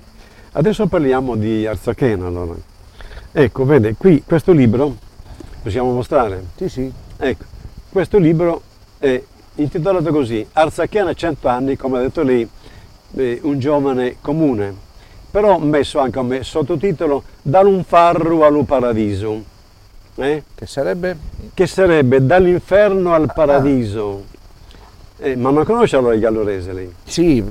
Adesso 0.50 0.88
parliamo 0.88 1.36
di 1.36 1.64
Arzachena 1.64 2.26
allora. 2.26 2.56
Ecco, 3.30 3.64
vede, 3.64 3.94
qui 3.94 4.24
questo 4.26 4.50
libro, 4.50 4.96
possiamo 5.62 5.92
mostrare? 5.92 6.42
Sì, 6.56 6.68
sì. 6.68 6.92
Ecco, 7.18 7.44
questo 7.88 8.18
libro 8.18 8.60
è 8.98 9.22
intitolato 9.54 10.10
così, 10.10 10.44
Arzachena 10.52 11.14
100 11.14 11.46
anni, 11.46 11.76
come 11.76 11.98
ha 11.98 12.00
detto 12.00 12.24
lei, 12.24 12.48
eh, 13.14 13.38
un 13.44 13.60
giovane 13.60 14.16
comune, 14.20 14.74
però 15.30 15.56
messo 15.58 16.00
anche 16.00 16.18
come 16.18 16.42
sottotitolo 16.42 17.22
Dall'unfarru 17.42 18.40
allo 18.40 18.64
paradiso, 18.64 19.49
eh? 20.16 20.42
Che 20.54 20.66
sarebbe? 20.66 21.16
che 21.54 21.66
sarebbe 21.66 22.24
dall'inferno 22.24 23.12
al 23.12 23.32
paradiso. 23.34 24.24
Eh, 25.18 25.36
ma 25.36 25.50
non 25.50 25.64
conosce 25.64 25.96
allora 25.96 26.14
il 26.14 26.20
gallurese 26.20 26.72
lei? 26.72 26.90
Sì, 27.04 27.44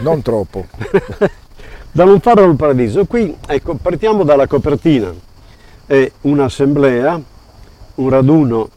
non 0.00 0.20
troppo. 0.20 0.66
Dall'unfarru 1.90 2.42
al 2.42 2.56
paradiso, 2.56 3.06
qui 3.06 3.34
ecco, 3.46 3.76
partiamo 3.76 4.22
dalla 4.24 4.46
copertina, 4.46 5.10
è 5.86 6.12
un'assemblea, 6.20 7.18
un 7.94 8.10
raduno 8.10 8.68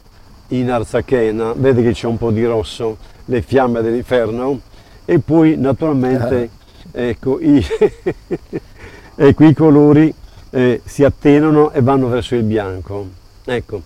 in 0.48 0.72
Arzachena, 0.72 1.54
vede 1.54 1.84
che 1.84 1.91
c'è 1.91 2.08
un 2.08 2.17
po' 2.17 2.32
di 2.32 2.46
rosso, 2.46 2.98
le 3.26 3.41
fiamme 3.41 3.82
dell'inferno, 3.82 4.62
e 5.04 5.20
poi 5.20 5.58
naturalmente 5.58 6.50
ecco, 6.94 7.39
i, 7.41 7.63
ecco, 9.15 9.44
i 9.44 9.54
colori 9.54 10.13
eh, 10.52 10.82
si 10.86 11.04
attenuano 11.04 11.72
e 11.72 11.82
vanno 11.82 12.08
verso 12.08 12.36
il 12.36 12.44
bianco. 12.44 13.08
Ecco, 13.46 13.82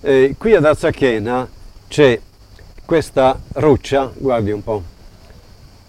eh, 0.00 0.34
qui 0.36 0.54
ad 0.54 0.64
Arzachena 0.64 1.48
c'è 1.88 2.18
questa 2.84 3.38
roccia, 3.54 4.10
guardi 4.14 4.50
un 4.50 4.62
po', 4.62 4.82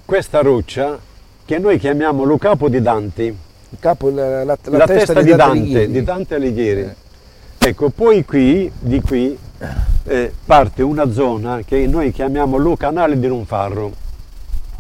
questa 0.06 0.42
roccia 0.42 0.98
che 1.46 1.58
noi 1.60 1.80
chiamiamo 1.80 2.24
lo 2.24 2.38
capo 2.38 2.70
di 2.70 2.82
Dante, 2.82 3.24
Il 3.24 3.78
capo, 3.80 4.10
la, 4.10 4.44
la- 4.44 4.58
la 4.63 4.78
la, 4.78 4.86
testa, 4.86 5.22
di 5.22 5.30
Dante, 5.36 5.44
Alighieri. 5.60 5.92
di 5.92 6.04
Dante 6.04 6.36
Alighieri. 6.36 6.90
Ecco, 7.60 7.90
poi 7.90 8.24
qui, 8.24 8.72
di 8.80 9.02
qui, 9.02 9.38
eh, 10.06 10.34
parte 10.46 10.82
una 10.84 11.12
zona 11.12 11.62
che 11.66 11.86
noi 11.88 12.12
chiamiamo 12.12 12.56
lo 12.58 12.78
canale 12.78 13.20
di 13.20 13.28
Lunfarro, 13.28 13.92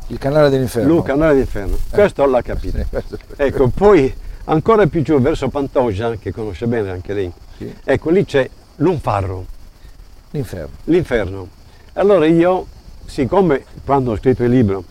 Il 0.07 0.17
canale 0.17 0.49
dell'inferno. 0.49 0.93
lo 0.95 1.01
canale 1.01 1.33
dell'inferno. 1.33 1.77
Questo 1.89 2.25
l'ha 2.25 2.41
capito. 2.41 2.77
Sì, 2.83 2.85
questo- 2.89 3.17
Ecco, 3.35 3.67
poi 3.69 4.13
ancora 4.49 4.85
più 4.87 5.01
giù 5.01 5.19
verso 5.19 5.49
Pantoja, 5.49 6.15
che 6.15 6.31
conosce 6.31 6.67
bene 6.67 6.89
anche 6.89 7.13
lei, 7.13 7.31
Sì. 7.57 7.73
ecco 7.83 8.09
lì 8.09 8.25
c'è 8.25 8.49
Lunfarro, 8.77 9.45
L'inferno. 10.31 10.69
l'inferno. 10.85 11.47
Allora 11.93 12.25
io, 12.25 12.65
siccome 13.05 13.63
quando 13.83 14.11
ho 14.11 14.17
scritto 14.17 14.43
il 14.43 14.51
libro 14.51 14.83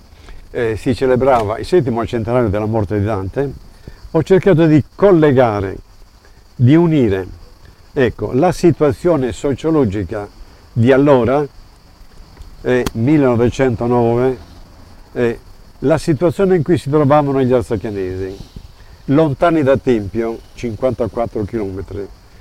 eh, 0.50 0.76
si 0.76 0.94
celebrava 0.94 1.58
il 1.58 1.64
settimo 1.66 2.04
centenario 2.06 2.48
della 2.48 2.66
morte 2.66 2.98
di 2.98 3.04
Dante, 3.04 3.52
ho 4.10 4.22
cercato 4.22 4.66
di 4.66 4.82
collegare, 4.94 5.76
di 6.54 6.74
unire 6.74 7.26
ecco, 7.92 8.32
la 8.32 8.50
situazione 8.52 9.32
sociologica 9.32 10.28
di 10.72 10.90
allora, 10.92 11.46
eh, 12.62 12.84
1909, 12.92 14.38
eh, 15.12 15.38
la 15.80 15.98
situazione 15.98 16.56
in 16.56 16.62
cui 16.62 16.76
si 16.78 16.90
trovavano 16.90 17.40
gli 17.42 17.52
arzachenesi, 17.52 18.36
lontani 19.06 19.62
da 19.62 19.76
Tempio, 19.76 20.38
54 20.54 21.44
km, 21.44 21.84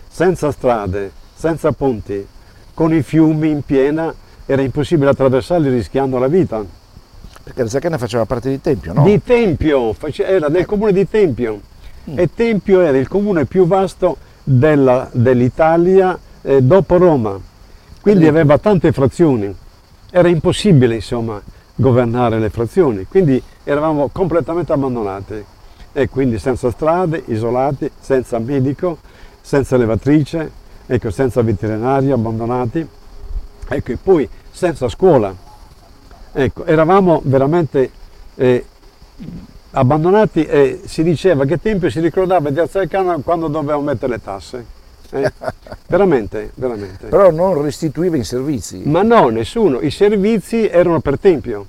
senza 0.08 0.52
strade, 0.52 1.12
senza 1.34 1.72
ponti, 1.72 2.26
con 2.74 2.94
i 2.94 3.04
fiumi 3.04 3.50
in 3.50 3.62
piena, 3.62 4.14
era 4.46 4.62
impossibile 4.62 5.10
attraversarli 5.10 5.70
rischiando 5.70 6.18
la 6.18 6.28
vita. 6.28 6.64
Perché 7.44 7.68
Zacchena 7.68 7.98
faceva 7.98 8.26
parte 8.26 8.50
di 8.50 8.60
Tempio, 8.60 8.94
no? 8.94 9.04
Di 9.04 9.22
Tempio, 9.22 9.96
era 10.18 10.50
del 10.50 10.66
comune 10.66 10.92
di 10.92 11.08
Tempio. 11.08 11.60
E 12.06 12.30
Tempio 12.34 12.82
era 12.82 12.98
il 12.98 13.08
comune 13.08 13.46
più 13.46 13.66
vasto 13.68 14.18
della- 14.44 15.10
dell'Italia 15.12 16.18
eh, 16.42 16.62
dopo 16.62 16.98
Roma, 16.98 17.40
quindi 18.02 18.28
aveva 18.28 18.58
tante 18.60 18.92
frazioni, 18.92 19.54
era 20.12 20.28
impossibile 20.28 20.96
insomma 20.96 21.42
governare 21.74 22.40
le 22.40 22.52
frazioni, 22.52 23.06
quindi 23.06 23.42
eravamo 23.64 24.10
completamente 24.12 24.72
abbandonati 24.72 25.44
e 25.98 26.10
quindi 26.10 26.40
senza 26.40 26.70
strade, 26.72 27.24
isolati, 27.28 27.90
senza 27.98 28.38
medico, 28.38 28.98
senza 29.40 29.78
levatrice, 29.78 30.52
ecco, 30.86 31.10
senza 31.10 31.42
veterinario, 31.42 32.16
abbandonati, 32.16 32.86
ecco, 33.70 33.92
e 33.94 33.96
poi 33.96 34.28
senza 34.52 34.90
scuola. 34.90 35.34
Ecco, 36.34 36.66
eravamo 36.66 37.22
veramente 37.24 37.90
eh, 38.36 38.66
abbandonati 39.72 40.44
e 40.44 40.82
si 40.84 41.02
diceva 41.02 41.46
che 41.46 41.62
Tempio 41.62 41.90
si 41.90 42.02
ricordava 42.02 42.50
di 42.50 42.60
Arzachena 42.60 43.18
quando 43.24 43.48
doveva 43.48 43.80
mettere 43.80 44.12
le 44.12 44.22
tasse. 44.22 44.66
Eh, 45.12 45.32
veramente, 45.88 46.52
veramente. 46.56 47.08
Però 47.08 47.32
non 47.32 47.62
restituiva 47.62 48.18
i 48.18 48.26
servizi. 48.26 48.82
Ma 48.84 49.02
no, 49.02 49.30
nessuno, 49.30 49.80
i 49.80 49.92
servizi 49.92 50.68
erano 50.68 51.00
per 51.00 51.18
Tempio. 51.18 51.68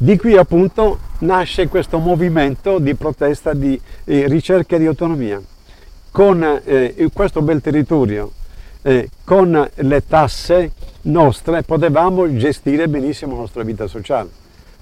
Di 0.00 0.16
qui 0.16 0.36
appunto 0.36 1.00
nasce 1.20 1.66
questo 1.66 1.98
movimento 1.98 2.78
di 2.78 2.94
protesta, 2.94 3.52
di 3.52 3.80
eh, 4.04 4.28
ricerca 4.28 4.78
di 4.78 4.86
autonomia. 4.86 5.42
Con 6.12 6.60
eh, 6.64 7.10
questo 7.12 7.42
bel 7.42 7.60
territorio, 7.60 8.30
eh, 8.82 9.10
con 9.24 9.68
le 9.74 10.06
tasse 10.06 10.70
nostre, 11.02 11.64
potevamo 11.64 12.32
gestire 12.36 12.86
benissimo 12.86 13.32
la 13.32 13.40
nostra 13.40 13.64
vita 13.64 13.88
sociale. 13.88 14.30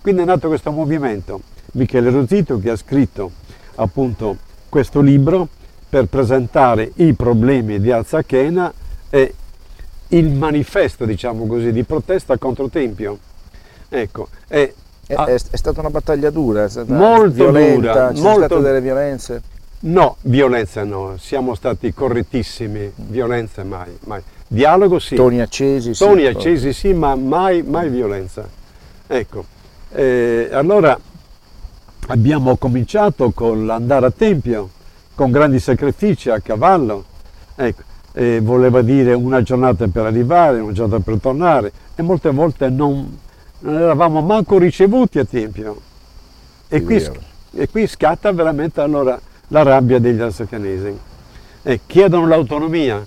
Quindi 0.02 0.20
è 0.20 0.24
nato 0.26 0.48
questo 0.48 0.70
movimento. 0.70 1.40
Michele 1.72 2.10
Rosito 2.10 2.58
che 2.58 2.68
ha 2.68 2.76
scritto 2.76 3.30
appunto 3.76 4.36
questo 4.68 5.00
libro 5.00 5.48
per 5.88 6.06
presentare 6.08 6.92
i 6.96 7.14
problemi 7.14 7.80
di 7.80 7.90
Arzachena 7.90 8.70
e 9.08 9.34
il 10.08 10.30
manifesto, 10.34 11.06
diciamo 11.06 11.46
così, 11.46 11.72
di 11.72 11.84
protesta 11.84 12.36
contro 12.36 12.68
Tempio. 12.68 13.18
Ecco, 13.88 14.28
e 14.46 14.74
È, 15.06 15.14
Ah. 15.14 15.26
è- 15.26 15.34
è 15.34 15.56
stata 15.56 15.80
una 15.80 15.90
battaglia 15.90 16.30
dura, 16.30 16.64
è 16.64 16.68
stata 16.68 16.92
Molto 16.92 17.30
violenta, 17.34 17.92
dura, 17.92 18.10
ci 18.10 18.16
sono 18.16 18.28
molto- 18.30 18.46
state 18.46 18.60
delle 18.62 18.80
violenze. 18.80 19.42
No, 19.78 20.16
violenza 20.22 20.82
no, 20.84 21.14
siamo 21.18 21.54
stati 21.54 21.92
correttissimi, 21.94 22.90
violenza 22.96 23.62
mai, 23.62 23.96
mai. 24.06 24.20
Dialogo 24.48 24.98
sì, 24.98 25.14
Toni 25.14 25.40
accesi. 25.40 25.94
sì, 25.94 26.04
toni 26.04 26.26
accesi 26.26 26.72
sì, 26.72 26.92
ma 26.92 27.14
mai, 27.14 27.62
mai 27.62 27.88
violenza. 27.88 28.48
Ecco, 29.06 29.44
eh, 29.92 30.48
allora 30.52 30.98
abbiamo 32.08 32.56
cominciato 32.56 33.30
con 33.30 33.66
l'andare 33.66 34.06
a 34.06 34.10
Tempio, 34.10 34.70
con 35.14 35.30
grandi 35.30 35.60
sacrifici 35.60 36.30
a 36.30 36.40
cavallo, 36.40 37.04
ecco, 37.54 37.82
eh, 38.12 38.40
voleva 38.42 38.82
dire 38.82 39.12
una 39.12 39.42
giornata 39.42 39.86
per 39.88 40.06
arrivare, 40.06 40.58
una 40.58 40.72
giornata 40.72 41.02
per 41.02 41.18
tornare 41.20 41.70
e 41.94 42.02
molte 42.02 42.30
volte 42.30 42.68
non, 42.70 43.18
non 43.60 43.80
eravamo 43.80 44.20
manco 44.20 44.58
ricevuti 44.58 45.18
a 45.18 45.24
Tempio. 45.24 45.80
E 46.68 46.82
e 47.52 47.68
qui 47.68 47.86
scatta 47.86 48.30
veramente 48.32 48.80
allora 48.80 49.18
la 49.48 49.62
rabbia 49.62 49.98
degli 49.98 50.20
arsacanesi. 50.20 50.98
E 51.62 51.80
chiedono 51.86 52.26
l'autonomia 52.26 53.04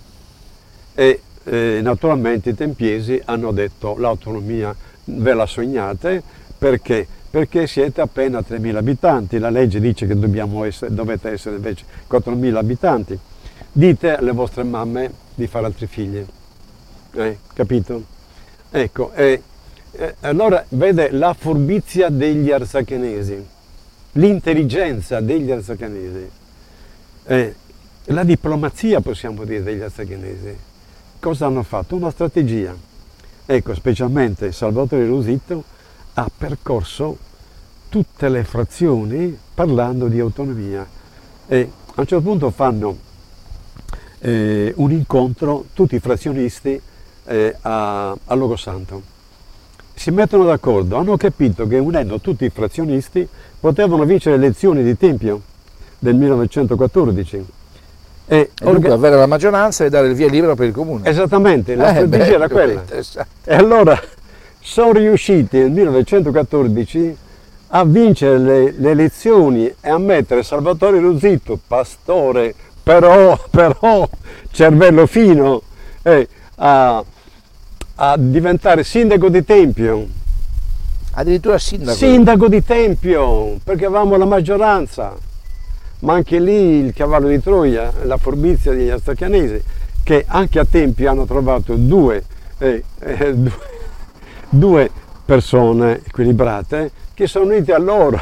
e 0.95 1.21
eh, 1.43 1.79
naturalmente 1.81 2.49
i 2.49 2.55
tempiesi 2.55 3.21
hanno 3.25 3.51
detto 3.51 3.95
l'autonomia 3.97 4.75
ve 5.05 5.33
la 5.33 5.45
sognate 5.45 6.21
perché? 6.57 7.07
Perché 7.29 7.67
siete 7.67 8.01
appena 8.01 8.39
3.000 8.39 8.75
abitanti, 8.75 9.37
la 9.37 9.49
legge 9.49 9.79
dice 9.79 10.07
che 10.07 10.17
dobbiamo 10.17 10.63
essere, 10.63 10.93
dovete 10.93 11.29
essere 11.29 11.57
invece 11.57 11.85
4.000 12.09 12.55
abitanti. 12.55 13.17
Dite 13.71 14.17
alle 14.17 14.31
vostre 14.31 14.63
mamme 14.63 15.11
di 15.35 15.45
fare 15.45 15.67
altri 15.67 15.85
figli, 15.85 16.25
Eh, 17.13 17.37
capito? 17.53 18.03
Ecco, 18.71 19.11
e, 19.13 19.43
e 19.91 20.15
allora 20.21 20.63
vede 20.69 21.11
la 21.11 21.33
furbizia 21.33 22.09
degli 22.09 22.51
arzachenesi, 22.51 23.45
l'intelligenza 24.13 25.19
degli 25.19 25.51
arzachenesi, 25.51 26.29
eh, 27.25 27.55
la 28.05 28.23
diplomazia 28.23 29.01
possiamo 29.01 29.43
dire 29.43 29.63
degli 29.63 29.81
arzachenesi. 29.81 30.57
Cosa 31.19 31.47
hanno 31.47 31.63
fatto? 31.63 31.95
Una 31.95 32.11
strategia. 32.11 32.75
Ecco, 33.45 33.73
specialmente 33.73 34.51
Salvatore 34.51 35.05
Rosito 35.05 35.63
ha 36.13 36.29
percorso 36.35 37.17
tutte 37.89 38.29
le 38.29 38.43
frazioni 38.43 39.37
parlando 39.53 40.07
di 40.07 40.19
autonomia 40.19 40.87
e 41.47 41.71
a 41.95 42.01
un 42.01 42.05
certo 42.05 42.21
punto 42.21 42.51
fanno 42.51 42.97
eh, 44.19 44.73
un 44.77 44.91
incontro 44.91 45.65
tutti 45.73 45.95
i 45.95 45.99
frazionisti 45.99 46.79
eh, 47.25 47.55
a, 47.61 48.11
a 48.11 48.33
Logosanto. 48.35 49.17
Si 49.99 50.11
mettono 50.11 50.45
d'accordo, 50.45 50.95
hanno 50.95 51.17
capito 51.17 51.67
che 51.67 51.77
unendo 51.77 52.21
tutti 52.21 52.45
i 52.45 52.49
frazionisti 52.49 53.27
potevano 53.59 54.05
vincere 54.05 54.37
le 54.37 54.45
elezioni 54.45 54.81
di 54.81 54.95
Tempio 54.95 55.41
del 55.99 56.15
1914. 56.15 57.45
E, 58.25 58.37
e 58.37 58.49
orga- 58.65 58.93
avere 58.93 59.17
la 59.17 59.25
maggioranza 59.25 59.83
e 59.83 59.89
dare 59.89 60.07
il 60.07 60.13
via 60.13 60.29
libera 60.29 60.55
per 60.55 60.67
il 60.67 60.73
comune. 60.73 61.05
Esattamente, 61.05 61.75
la 61.75 61.89
eh, 61.89 61.95
strategia 61.95 62.35
era 62.35 62.47
quella. 62.47 62.81
E 63.43 63.53
allora 63.53 64.01
sono 64.61 64.93
riusciti 64.93 65.57
nel 65.57 65.71
1914 65.71 67.17
a 67.67 67.83
vincere 67.83 68.37
le, 68.37 68.73
le 68.77 68.91
elezioni 68.91 69.65
e 69.65 69.89
a 69.89 69.97
mettere 69.97 70.43
Salvatore 70.43 71.01
Rosito, 71.01 71.59
pastore, 71.67 72.55
però, 72.81 73.37
però 73.51 74.07
cervello 74.49 75.05
fino, 75.07 75.61
eh, 76.03 76.25
a, 76.55 77.03
a 78.01 78.15
diventare 78.17 78.85
sindaco 78.85 79.27
di 79.27 79.43
Tempio. 79.43 80.07
Addirittura 81.11 81.57
sindaco? 81.57 81.97
Sindaco 81.97 82.47
di 82.47 82.63
Tempio, 82.63 83.57
perché 83.61 83.85
avevamo 83.85 84.15
la 84.15 84.25
maggioranza. 84.25 85.13
Ma 85.99 86.13
anche 86.13 86.39
lì 86.39 86.79
il 86.79 86.93
cavallo 86.93 87.27
di 87.27 87.41
Troia, 87.41 87.91
la 88.03 88.15
forbizia 88.15 88.71
degli 88.71 88.87
astacchianesi, 88.87 89.61
che 90.01 90.23
anche 90.25 90.59
a 90.59 90.65
Tempio 90.65 91.09
hanno 91.09 91.25
trovato 91.25 91.75
due, 91.75 92.23
eh, 92.59 92.83
eh, 92.99 93.35
due, 93.35 93.51
due 94.47 94.89
persone 95.25 96.01
equilibrate 96.05 96.91
che 97.13 97.27
sono 97.27 97.45
unite 97.45 97.73
a 97.73 97.79
loro. 97.79 98.17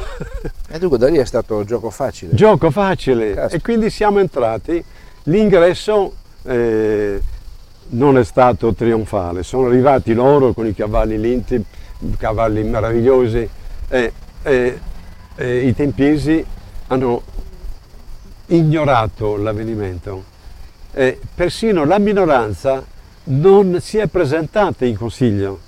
E 0.70 0.80
dunque 0.80 0.98
da 0.98 1.08
lì 1.08 1.18
è 1.18 1.26
stato 1.26 1.64
gioco 1.66 1.92
facile. 1.92 2.34
Gioco 2.34 2.72
facile. 2.72 3.36
Caspita. 3.36 3.56
E 3.56 3.62
quindi 3.62 3.92
siamo 3.92 4.18
entrati. 4.18 4.84
L'ingresso 5.26 6.14
eh, 6.44 7.22
non 7.90 8.18
è 8.18 8.24
stato 8.24 8.74
trionfale, 8.74 9.44
sono 9.44 9.68
arrivati 9.68 10.14
loro 10.14 10.54
con 10.54 10.66
i 10.66 10.74
cavalli 10.74 11.20
linti, 11.20 11.64
cavalli 12.18 12.64
meravigliosi 12.64 13.50
e, 13.88 14.14
e, 14.44 14.80
e 15.36 15.58
i 15.60 15.74
tempiesi 15.74 16.46
hanno 16.88 17.22
ignorato 18.48 19.38
l'avvenimento. 19.38 20.36
E 20.92 21.20
persino 21.34 21.86
la 21.86 22.00
minoranza 22.00 22.84
non 23.26 23.80
si 23.82 23.98
è 23.98 24.08
presentata 24.08 24.86
in 24.86 24.98
consiglio 24.98 25.66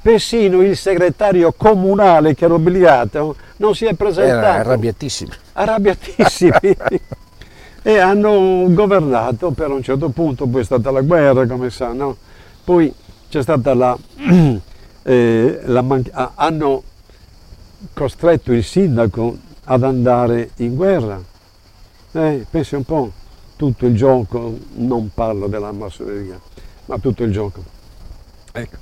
persino 0.00 0.62
il 0.62 0.76
segretario 0.76 1.52
comunale 1.52 2.34
che 2.34 2.46
era 2.46 2.54
obbligato 2.54 3.36
non 3.56 3.74
si 3.74 3.84
è 3.84 3.94
presentato. 3.94 4.38
Era 4.38 4.54
arrabbiatissimi. 4.54 5.30
Arrabbiatissimi. 5.52 6.52
e 7.82 7.98
hanno 7.98 8.66
governato 8.68 9.50
per 9.52 9.70
un 9.70 9.82
certo 9.82 10.10
punto, 10.10 10.46
poi 10.46 10.60
è 10.60 10.64
stata 10.64 10.90
la 10.90 11.00
guerra, 11.00 11.46
come 11.46 11.70
sa, 11.70 11.92
no? 11.92 12.16
Poi 12.64 12.92
c'è 13.28 13.42
stata 13.42 13.74
la... 13.74 13.96
Eh, 15.02 15.60
la 15.64 15.80
man- 15.80 16.04
hanno 16.34 16.82
costretto 17.94 18.52
il 18.52 18.62
sindaco 18.62 19.34
ad 19.64 19.82
andare 19.82 20.50
in 20.56 20.74
guerra. 20.74 21.18
Eh, 22.12 22.44
pensi 22.48 22.74
un 22.74 22.84
po', 22.84 23.10
tutto 23.56 23.86
il 23.86 23.96
gioco, 23.96 24.58
non 24.74 25.10
parlo 25.14 25.46
della 25.46 25.72
massoneria, 25.72 26.38
ma 26.84 26.98
tutto 26.98 27.24
il 27.24 27.32
gioco. 27.32 27.62
Ecco. 28.52 28.76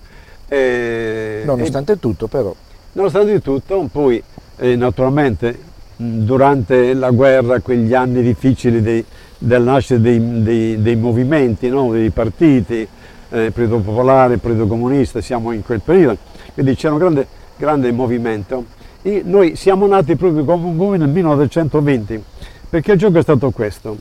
E, 0.49 1.43
nonostante 1.45 1.93
e, 1.93 1.99
tutto 2.01 2.27
però. 2.27 2.55
Nonostante 2.93 3.41
tutto, 3.41 3.89
poi 3.91 4.21
eh, 4.57 4.75
naturalmente 4.75 5.57
durante 6.01 6.95
la 6.95 7.11
guerra, 7.11 7.61
quegli 7.61 7.93
anni 7.93 8.23
difficili 8.23 8.81
dei, 8.81 9.05
della 9.37 9.73
nascita 9.73 9.99
dei, 9.99 10.43
dei, 10.43 10.81
dei 10.81 10.97
movimenti, 10.97 11.69
no? 11.69 11.91
dei 11.91 12.11
partiti, 12.11 12.87
eh, 13.31 13.51
periodo 13.51 13.81
popolare, 13.81 14.39
periodo 14.39 14.69
comunista, 14.69 15.21
siamo 15.21 15.51
in 15.53 15.63
quel 15.65 15.81
periodo, 15.81 16.19
quindi 16.55 16.77
c'era 16.77 16.93
un 16.93 17.01
grande, 17.01 17.27
grande 17.57 17.91
movimento. 17.93 18.65
E 19.03 19.23
noi 19.25 19.57
siamo 19.57 19.87
nati 19.87 20.15
proprio 20.17 20.45
come 20.45 20.75
voi 20.75 20.99
nel 20.99 21.09
1920, 21.09 22.23
perché 22.71 22.93
il 22.93 22.99
gioco 22.99 23.19
è 23.19 23.23
stato 23.23 23.51
questo. 23.51 23.97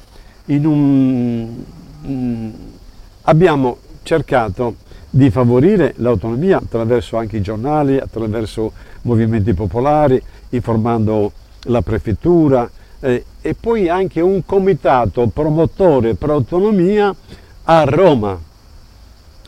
Un, 0.45 1.63
mm, 2.05 2.49
abbiamo 3.23 3.77
cercato 4.03 4.75
di 5.09 5.29
favorire 5.31 5.93
l'autonomia 5.97 6.57
attraverso 6.57 7.17
anche 7.17 7.37
i 7.37 7.41
giornali, 7.41 7.97
attraverso 7.97 8.71
movimenti 9.01 9.53
popolari, 9.53 10.21
informando 10.49 11.31
la 11.63 11.81
prefettura 11.81 12.69
eh, 12.99 13.25
e 13.41 13.53
poi 13.53 13.89
anche 13.89 14.21
un 14.21 14.45
comitato 14.45 15.27
promotore 15.27 16.15
per 16.15 16.29
autonomia 16.29 17.13
a 17.63 17.83
Roma. 17.83 18.39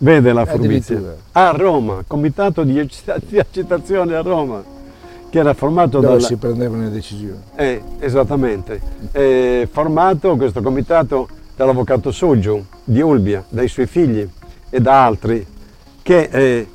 Vede 0.02 0.32
la 0.32 0.46
furbizia? 0.46 1.02
A 1.34 1.50
Roma, 1.50 2.04
comitato 2.08 2.64
di, 2.64 2.80
accettazione 2.80 4.16
a 4.16 4.22
Roma, 4.22 4.64
che 5.30 5.40
era 5.40 5.54
formato 5.54 6.00
Dove 6.00 6.16
dalla... 6.16 6.26
si 6.26 6.38
prendevano 6.38 6.84
le 6.84 6.92
decisioni. 6.92 7.42
Eh, 7.56 7.82
esattamente. 8.00 8.80
Eh, 9.12 9.68
formato 9.70 10.36
questo 10.38 10.62
comitato 10.62 11.28
dall'avvocato 11.56 12.12
Soggio 12.12 12.66
di 12.84 13.02
Olbia, 13.02 13.44
dai 13.50 13.68
suoi 13.68 13.88
figli 13.88 14.28
e 14.70 14.80
da 14.80 15.06
altri 15.06 15.46
che 16.02 16.30
eh, 16.32 16.68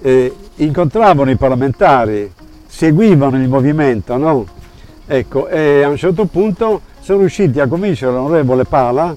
eh, 0.00 0.34
incontravano 0.56 1.30
i 1.30 1.36
parlamentari, 1.36 2.30
seguivano 2.66 3.36
il 3.40 3.48
movimento, 3.48 4.16
no? 4.16 4.46
Ecco, 5.06 5.48
e 5.48 5.82
a 5.82 5.88
un 5.88 5.96
certo 5.96 6.24
punto 6.24 6.80
sono 7.00 7.20
riusciti 7.20 7.60
a 7.60 7.66
convincere 7.66 8.12
l'onorevole 8.12 8.64
Pala 8.64 9.14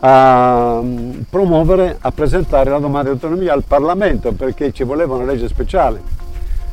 a 0.00 0.80
mm, 0.82 1.20
promuovere, 1.28 1.96
a 2.00 2.10
presentare 2.12 2.70
la 2.70 2.78
domanda 2.78 3.10
di 3.10 3.14
autonomia 3.14 3.52
al 3.52 3.64
Parlamento 3.64 4.32
perché 4.32 4.72
ci 4.72 4.84
voleva 4.84 5.16
una 5.16 5.24
legge 5.24 5.48
speciale. 5.48 6.00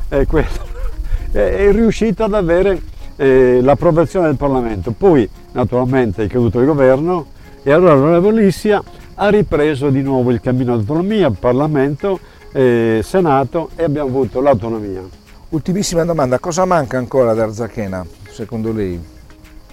E 0.08 0.26
è 1.32 1.70
riuscito 1.72 2.24
ad 2.24 2.34
avere 2.34 2.80
eh, 3.16 3.60
l'approvazione 3.60 4.28
del 4.28 4.36
Parlamento. 4.36 4.92
Poi 4.92 5.28
naturalmente 5.52 6.24
è 6.24 6.26
caduto 6.28 6.60
il 6.60 6.66
governo 6.66 7.26
e 7.62 7.72
allora 7.72 7.94
l'onorevole 7.94 8.42
Lissia 8.42 8.82
ha 9.16 9.28
ripreso 9.28 9.90
di 9.90 10.02
nuovo 10.02 10.30
il 10.30 10.40
cammino 10.40 10.76
d'autonomia, 10.76 11.30
Parlamento, 11.30 12.20
eh, 12.52 13.00
Senato 13.02 13.70
e 13.76 13.82
abbiamo 13.84 14.08
avuto 14.08 14.40
l'autonomia. 14.40 15.02
Ultimissima 15.48 16.04
domanda, 16.04 16.38
cosa 16.38 16.64
manca 16.64 16.98
ancora 16.98 17.30
ad 17.30 17.40
Arzachena, 17.40 18.04
secondo 18.36 18.70
lei, 18.70 19.00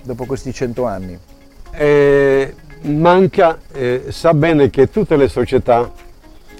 dopo 0.01 0.25
questi 0.25 0.53
cento 0.53 0.85
anni? 0.85 1.19
Eh, 1.71 2.55
manca, 2.83 3.59
eh, 3.73 4.05
sa 4.07 4.33
bene 4.33 4.69
che 4.69 4.89
tutte 4.89 5.17
le 5.17 5.27
società 5.27 5.91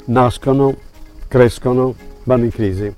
nascono, 0.05 0.75
crescono, 1.29 1.95
vanno 2.23 2.43
in 2.43 2.51
crisi. 2.51 2.93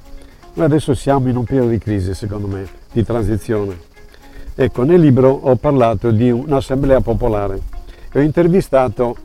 Noi 0.54 0.65
adesso 0.65 0.96
siamo 0.96 1.30
in 1.30 1.38
un 1.38 1.44
periodo 1.44 1.70
di 1.70 1.78
crisi, 1.78 2.15
secondo 2.15 2.48
me, 2.48 2.68
di 2.91 3.04
transizione. 3.04 3.78
Ecco, 4.56 4.84
nel 4.84 5.00
libro 5.00 5.30
ho 5.30 5.56
parlato 5.56 6.10
di 6.10 6.32
un'assemblea 6.32 7.02
popolare 7.02 7.74
ho 8.13 8.22
intervistato 8.22 9.18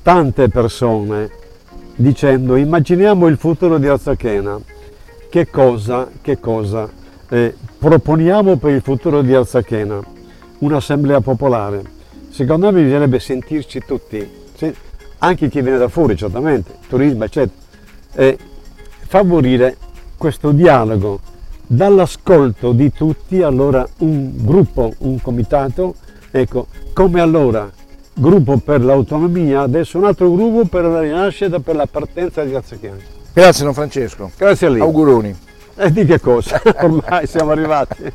tante 0.00 0.48
persone 0.48 1.30
dicendo 1.94 2.56
immaginiamo 2.56 3.26
il 3.26 3.36
futuro 3.36 3.76
di 3.76 3.86
Arzachena, 3.86 4.58
che 5.28 5.50
cosa, 5.50 6.08
che 6.22 6.40
cosa 6.40 6.88
eh, 7.28 7.54
proponiamo 7.82 8.58
per 8.58 8.74
il 8.74 8.80
futuro 8.80 9.22
di 9.22 9.34
Arzachena? 9.34 10.00
Un'assemblea 10.58 11.20
popolare. 11.20 11.82
Secondo 12.30 12.70
me 12.70 12.80
bisognerebbe 12.80 13.18
sentirci 13.18 13.80
tutti, 13.84 14.24
anche 15.18 15.48
chi 15.48 15.60
viene 15.60 15.78
da 15.78 15.88
fuori 15.88 16.16
certamente, 16.16 16.74
turismo 16.86 17.24
eccetera, 17.24 17.60
e 18.14 18.38
favorire 19.08 19.76
questo 20.16 20.52
dialogo 20.52 21.18
dall'ascolto 21.66 22.70
di 22.70 22.92
tutti, 22.92 23.42
allora 23.42 23.84
un 23.98 24.30
gruppo, 24.36 24.92
un 24.98 25.20
comitato, 25.20 25.96
ecco, 26.30 26.68
come 26.92 27.20
allora 27.20 27.68
gruppo 28.14 28.58
per 28.58 28.84
l'autonomia, 28.84 29.62
adesso 29.62 29.98
un 29.98 30.04
altro 30.04 30.32
gruppo 30.32 30.66
per 30.66 30.84
la 30.84 31.00
rinascita, 31.00 31.58
per 31.58 31.74
la 31.74 31.86
partenza 31.86 32.44
di 32.44 32.50
Grazia 32.52 32.78
Grazie 33.32 33.64
Don 33.64 33.74
Francesco. 33.74 34.30
Grazie 34.36 34.66
a 34.68 34.70
lei. 34.70 34.80
Auguroni. 34.80 35.50
E 35.76 35.90
di 35.92 36.04
che 36.04 36.20
cosa? 36.20 36.60
Ormai 36.80 37.26
siamo 37.26 37.50
arrivati. 37.52 38.02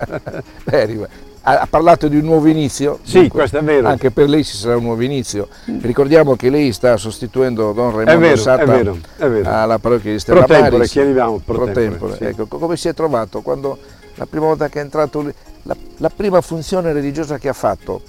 Eh, 0.69 0.81
arriva. 0.81 1.07
ha, 1.41 1.59
ha 1.61 1.67
parlato 1.67 2.07
di 2.07 2.17
un 2.17 2.25
nuovo 2.25 2.47
inizio. 2.47 2.99
Sì, 3.03 3.19
Dunque, 3.19 3.39
questo 3.39 3.57
è 3.59 3.63
vero. 3.63 3.87
Anche 3.87 4.11
per 4.11 4.27
lei 4.29 4.43
ci 4.43 4.55
sarà 4.55 4.75
un 4.77 4.83
nuovo 4.83 5.01
inizio. 5.01 5.47
Ricordiamo 5.81 6.35
che 6.35 6.49
lei 6.49 6.71
sta 6.73 6.97
sostituendo 6.97 7.71
Don 7.71 7.91
Raimondo 7.95 8.19
vero, 8.19 8.35
Satta 8.37 8.63
è 8.63 8.65
vero, 8.65 8.97
è 9.17 9.27
vero. 9.27 9.49
alla 9.49 9.79
parrocchia 9.79 10.11
di 10.11 10.19
Stella 10.19 10.39
Pro 10.43 10.47
tempore, 10.53 10.71
Maris. 10.77 10.91
chiariamo, 10.91 11.41
pro 11.43 11.63
tempore, 11.65 11.73
tempore, 11.89 12.15
sì. 12.17 12.23
ecco, 12.25 12.45
co- 12.47 12.57
come 12.57 12.75
si 12.77 12.87
è 12.89 12.93
trovato 12.93 13.41
quando 13.41 13.77
la 14.15 14.25
prima 14.25 14.45
volta 14.45 14.67
che 14.67 14.79
è 14.79 14.81
entrato 14.81 15.21
lì, 15.21 15.33
la, 15.63 15.75
la 15.97 16.09
prima 16.13 16.41
funzione 16.41 16.91
religiosa 16.91 17.37
che 17.37 17.47
ha 17.49 17.53
fatto? 17.53 18.01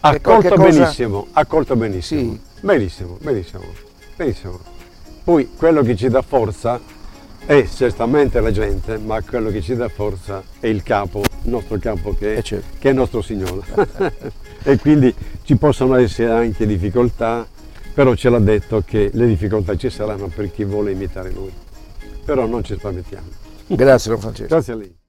Accolto 0.00 0.56
benissimo, 0.56 1.26
accolto 1.32 1.76
benissimo. 1.76 2.20
Sì. 2.20 2.40
Benissimo, 2.60 3.18
benissimo, 3.20 3.62
benissimo. 4.16 4.58
Poi 5.24 5.50
quello 5.56 5.82
che 5.82 5.94
ci 5.94 6.08
dà 6.08 6.22
forza 6.22 6.80
è 7.46 7.66
certamente 7.66 8.40
la 8.40 8.50
gente, 8.50 8.98
ma 8.98 9.20
quello 9.22 9.50
che 9.50 9.60
ci 9.60 9.74
dà 9.74 9.88
forza 9.88 10.42
è 10.60 10.66
il 10.66 10.82
capo, 10.82 11.20
il 11.20 11.50
nostro 11.50 11.78
capo 11.78 12.14
che, 12.14 12.34
Eh, 12.34 12.42
certo. 12.42 12.76
che 12.78 12.88
è 12.88 12.90
il 12.90 12.96
nostro 12.96 13.20
Signore. 13.22 13.62
e 14.62 14.78
quindi 14.78 15.14
ci 15.42 15.56
possono 15.56 15.96
essere 15.96 16.30
anche 16.30 16.66
difficoltà, 16.66 17.46
però 17.92 18.14
ce 18.14 18.28
l'ha 18.30 18.38
detto 18.38 18.82
che 18.86 19.10
le 19.12 19.26
difficoltà 19.26 19.76
ci 19.76 19.90
saranno 19.90 20.28
per 20.28 20.50
chi 20.50 20.64
vuole 20.64 20.92
imitare 20.92 21.30
Lui. 21.30 21.52
Però 22.24 22.46
non 22.46 22.62
ci 22.62 22.74
spaventiamo. 22.76 23.26
Grazie 23.66 24.10
Don 24.10 24.20
Francesco. 24.20 24.48
Grazie 24.48 24.72
a 24.72 24.76
lei. 24.76 25.01